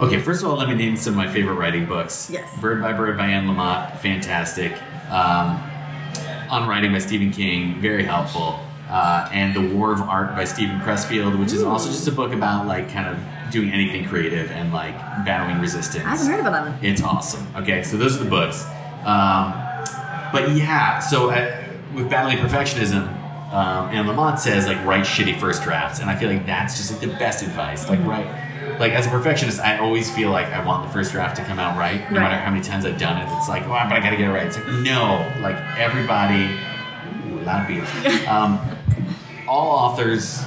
[0.00, 2.28] Okay, first of all, let me name some of my favorite writing books.
[2.28, 2.60] Yes.
[2.60, 4.72] Bird by Bird by Anne Lamott, fantastic.
[5.08, 5.62] Um,
[6.50, 8.58] On Writing by Stephen King, very helpful.
[8.90, 12.32] Uh, and The War of Art by Steven Pressfield, which is also just a book
[12.32, 13.16] about like kind of
[13.50, 14.94] doing anything creative and like
[15.24, 16.04] battling resistance.
[16.04, 16.78] I haven't heard about that one.
[16.84, 17.46] It's awesome.
[17.56, 18.64] Okay, so those are the books.
[19.04, 19.52] Um,
[20.32, 23.06] but yeah, so uh, with battling perfectionism,
[23.52, 26.90] um, Anne Lamott says like write shitty first drafts, and I feel like that's just
[26.92, 27.88] like the best advice.
[27.88, 28.26] Like write,
[28.78, 31.58] like as a perfectionist, I always feel like I want the first draft to come
[31.58, 32.28] out right, no Right.
[32.28, 33.36] matter how many times I've done it.
[33.38, 34.46] It's like, oh, but I gotta get it right.
[34.46, 36.44] It's like no, like everybody,
[37.32, 37.82] ooh, loud beat.
[38.28, 38.60] Um,
[39.48, 40.42] all authors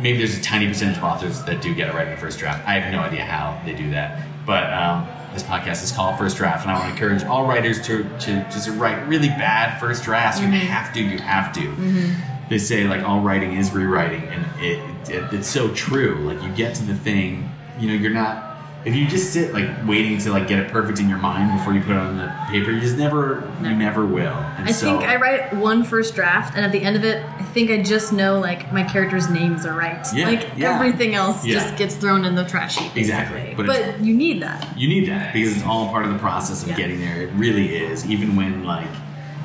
[0.00, 2.38] maybe there's a tiny percentage of authors that do get it right in the first
[2.38, 2.66] draft.
[2.66, 4.26] I have no idea how they do that.
[4.46, 7.80] But um, this podcast is called First Draft, and I want to encourage all writers
[7.86, 10.40] to, to just write really bad first drafts.
[10.40, 12.14] You have to, you have to.
[12.48, 14.78] They say like all writing is rewriting, and it,
[15.10, 16.14] it it's so true.
[16.26, 18.47] Like you get to the thing, you know, you're not.
[18.84, 21.74] If you just sit like waiting to like get it perfect in your mind before
[21.74, 24.28] you put it on the paper, you just never, you never will.
[24.32, 27.24] And I so, think I write one first draft, and at the end of it,
[27.24, 30.06] I think I just know like my characters' names are right.
[30.14, 30.74] Yeah, like yeah.
[30.76, 31.54] everything else Yeah.
[31.54, 32.96] just gets thrown in the trash heap.
[32.96, 34.78] Exactly, but But, you need that.
[34.78, 37.20] You need that because it's all part of the process of getting there.
[37.22, 38.08] It really is.
[38.08, 38.86] Even when like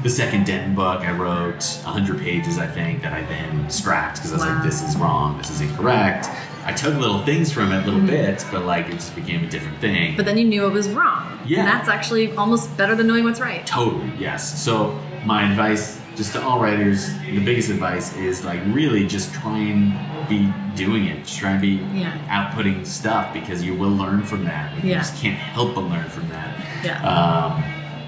[0.04, 4.32] the second Denton book, I wrote hundred pages, I think, that I then scrapped because
[4.32, 4.54] I was Wow.
[4.56, 5.38] like, "This is wrong.
[5.40, 6.28] This is incorrect."
[6.66, 9.80] I took little things from it, little bits, but like it just became a different
[9.80, 10.16] thing.
[10.16, 11.40] But then you knew it was wrong.
[11.46, 11.60] Yeah.
[11.60, 13.66] And that's actually almost better than knowing what's right.
[13.68, 14.62] Totally, yes.
[14.64, 19.58] So my advice, just to all writers, the biggest advice is like really just try
[19.58, 21.26] and be doing it.
[21.26, 22.18] Just try and be Yeah.
[22.30, 24.74] outputting stuff because you will learn from that.
[24.76, 26.56] Like, You just can't help but learn from that.
[26.84, 27.02] Yeah.
[27.04, 27.64] Um,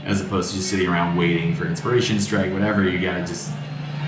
[0.05, 2.87] as opposed to just sitting around waiting for inspiration strike, whatever.
[2.87, 3.51] You gotta just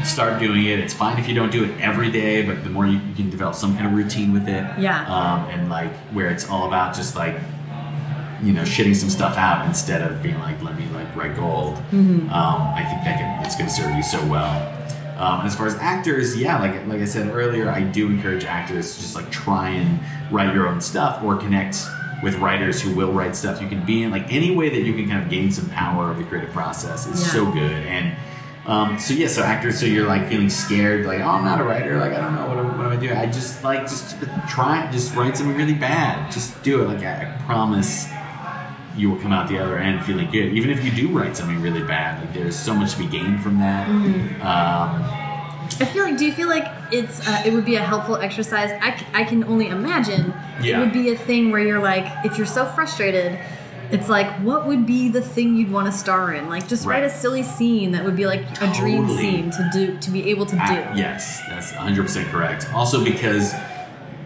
[0.06, 0.80] start doing it.
[0.80, 3.30] It's fine if you don't do it every day, but the more you, you can
[3.30, 4.66] develop some kind of routine with it.
[4.80, 5.06] Yeah.
[5.08, 7.36] Um, and like where it's all about just like
[8.44, 11.74] you know shitting some stuff out instead of being like let me like write gold
[11.92, 12.30] Mm-hmm.
[12.30, 14.54] um, i think that can, it's going to serve you so well
[15.18, 18.94] um, as far as actors yeah like like i said earlier i do encourage actors
[18.94, 20.00] to just like try and
[20.32, 21.84] write your own stuff or connect
[22.22, 24.94] with writers who will write stuff you can be in like any way that you
[24.94, 27.28] can kind of gain some power of the creative process is Yeah.
[27.30, 28.16] so good and
[28.68, 31.64] um, so yeah, so actors, so you're like feeling scared, like oh, I'm not a
[31.64, 33.16] writer, like I don't know what, am- what am I doing.
[33.18, 34.18] I just like just
[34.50, 36.88] try, just write something really bad, just do it.
[36.88, 38.08] Like I, I promise,
[38.98, 40.54] you will come out the other end feeling good.
[40.54, 43.42] Even if you do write something really bad, like there's so much to be gained
[43.44, 43.88] from that.
[43.88, 44.42] Mm-hmm.
[44.42, 45.24] Um,
[45.80, 48.72] I feel like, do you feel like it's uh, it would be a helpful exercise?
[48.82, 50.78] I, c- I can only imagine Yeah.
[50.78, 53.38] it would be a thing where you're like, if you're so frustrated,
[53.92, 56.50] it's like, what would be the thing you'd want to star in?
[56.50, 59.98] Like, just write a silly scene that would be like a dream scene to do
[59.98, 60.60] to be able to do.
[60.96, 62.72] Yes, that's 100% correct.
[62.74, 63.54] Also, because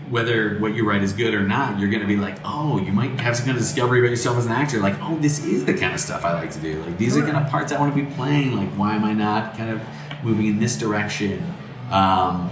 [0.09, 2.91] whether what you write is good or not, you're going to be like, oh, you
[2.91, 4.79] might have some kind of discovery about yourself as an actor.
[4.79, 6.81] Like, oh, this is the kind of stuff I like to do.
[6.83, 8.57] Like, these are kind of parts I want to be playing.
[8.57, 9.81] Like, why am I not kind of
[10.21, 11.41] moving in this direction?
[11.91, 12.49] Um,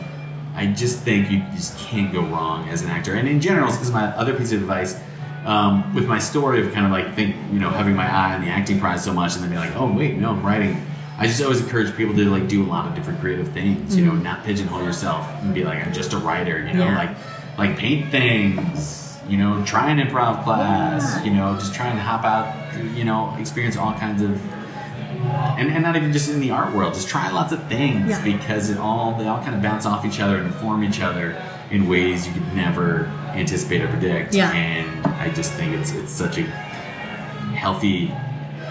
[0.56, 3.14] I just think you just can't go wrong as an actor.
[3.14, 5.00] And in general, this is my other piece of advice.
[5.46, 8.42] Um, with my story of kind of like think, you know, having my eye on
[8.42, 10.86] the acting prize so much, and then be like, oh wait, no, I'm writing.
[11.18, 13.96] I just always encourage people to like do a lot of different creative things.
[13.96, 16.58] You know, not pigeonhole yourself and be like, I'm just a writer.
[16.66, 16.98] You know, Yeah.
[16.98, 17.18] like
[17.58, 22.24] like paint things, you know, try an improv class, you know, just try and hop
[22.26, 22.54] out,
[22.96, 24.42] you know, experience all kinds of
[25.58, 28.24] and, and not even just in the art world, just try lots of things Yeah.
[28.24, 31.42] because it all they all kind of bounce off each other and inform each other
[31.72, 34.34] in ways you could never anticipate or predict.
[34.34, 34.52] Yeah.
[34.52, 36.44] And I just think it's it's such a
[37.56, 38.08] healthy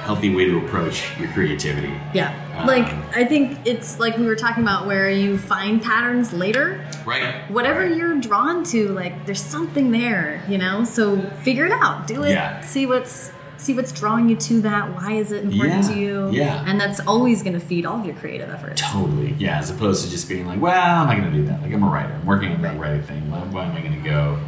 [0.05, 1.93] healthy way to approach your creativity.
[2.15, 2.33] Yeah.
[2.57, 6.83] Um, like I think it's like we were talking about where you find patterns later.
[7.05, 7.49] Right.
[7.51, 7.95] Whatever Right.
[7.95, 10.85] you're drawn to, like there's something there, you know?
[10.85, 12.07] So figure it out.
[12.07, 12.31] Do it.
[12.31, 12.61] Yeah.
[12.63, 14.95] See what's see what's drawing you to that.
[14.95, 16.31] Why is it important Yeah, to you?
[16.33, 16.65] yeah.
[16.67, 18.81] And that's always gonna feed all of your creative efforts.
[18.81, 19.59] Totally, yeah.
[19.59, 21.83] As opposed to just being like, "Well, I'm not going to do that." Like, I'm
[21.83, 22.13] a writer.
[22.15, 23.31] I'm working on that writing thing.
[23.31, 24.39] Why, why am I going to go?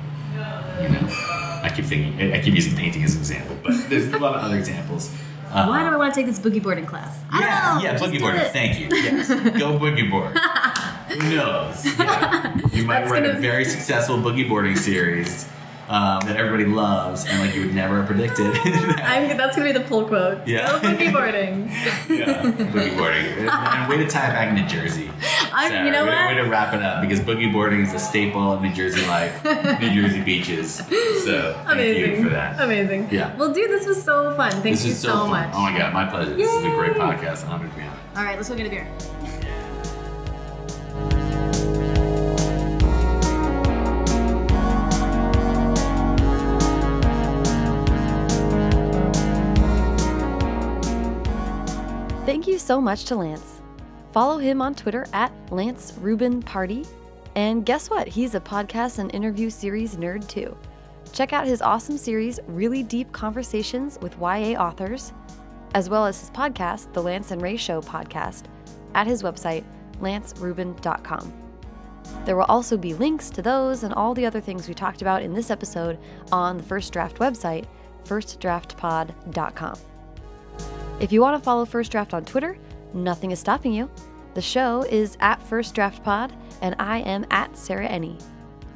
[0.82, 1.08] You know,
[1.62, 2.32] I keep thinking.
[2.32, 5.10] I keep using painting as an example, but there's a lot of other examples.
[5.52, 7.18] Uh, Why do I want to take this boogie boarding class?
[7.28, 7.90] I Yeah, don't know.
[7.90, 8.40] yeah, boogie boarding.
[8.52, 8.86] Thank you.
[8.96, 10.32] Yes, go boogie board.
[11.20, 11.84] Who knows?
[11.98, 12.56] Yeah.
[12.72, 15.48] You might That's write a very successful boogie boarding series
[15.90, 18.46] um, that everybody loves, and like you would never have predicted.
[19.02, 20.46] I'm, that's gonna be the pull quote.
[20.46, 20.80] Yeah.
[20.80, 21.68] Go boogie boarding.
[22.08, 23.26] yeah, boogie boarding.
[23.48, 25.10] And, way to tie it back into Jersey.
[25.52, 25.84] I- Sarah.
[25.84, 26.36] you know way, what?
[26.36, 29.44] way to wrap it up because boogie boarding is a staple of New Jersey life,
[29.44, 30.74] New Jersey beaches.
[30.76, 30.84] So
[31.64, 32.10] thank Amazing.
[32.12, 32.60] you for that.
[32.60, 33.08] Amazing.
[33.10, 33.34] Yeah.
[33.36, 34.52] Well, dude, this was so fun.
[34.52, 35.50] Thank This you so, so, much.
[35.54, 36.34] Oh my god, my pleasure.
[36.34, 37.00] This is a great Yay.
[37.02, 37.48] podcast.
[37.48, 38.00] Honored to be on it.
[38.16, 38.86] All right, let's go get a beer.
[52.50, 53.62] You so much to Lance.
[54.12, 56.84] Follow him on Twitter at Lance Rubin Party.
[57.36, 58.08] And guess what?
[58.08, 60.56] He's a podcast and interview series nerd too.
[61.12, 65.12] Check out his awesome series, Really Deep Conversations with YA authors,
[65.74, 68.44] as well as his podcast, The Lance and Ray Show podcast,
[68.94, 69.64] at his website,
[70.00, 71.32] lancerubin.com.
[72.24, 75.22] There will also be links to those and all the other things we talked about
[75.22, 75.98] in this episode
[76.32, 77.66] on the First Draft website,
[78.04, 79.78] firstdraftpod.com.
[81.00, 82.58] If you want to follow First Draft on Twitter,
[82.92, 83.90] nothing is stopping you.
[84.34, 86.32] The show is at First Draft Pod,
[86.62, 88.22] and I am at Sarah Enni.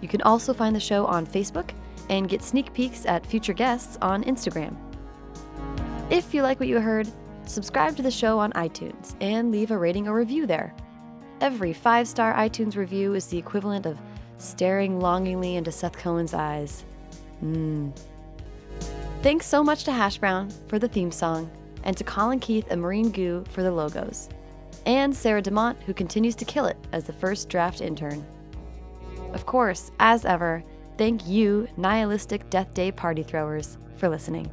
[0.01, 1.70] You can also find the show on Facebook
[2.11, 4.76] and get sneak peeks at future guests on Instagram.
[6.11, 7.09] If you like what you heard,
[7.47, 10.74] subscribe to the show on iTunes and leave a rating or review there.
[11.41, 13.99] Every five star iTunes review is the equivalent of
[14.39, 16.85] staring longingly into Seth Cohen's eyes.
[17.43, 17.93] Mmm.
[19.22, 21.51] Thanks so much to Hash Brown for the theme song,
[21.85, 24.28] and to Colin Keith and Maureen Goo for the logos,
[24.87, 28.26] and Sarah DeMont, who continues to kill it as the first draft intern.
[29.32, 30.64] Of course, as ever,
[30.99, 34.51] thank you, nihilistic Death Day party throwers, for listening.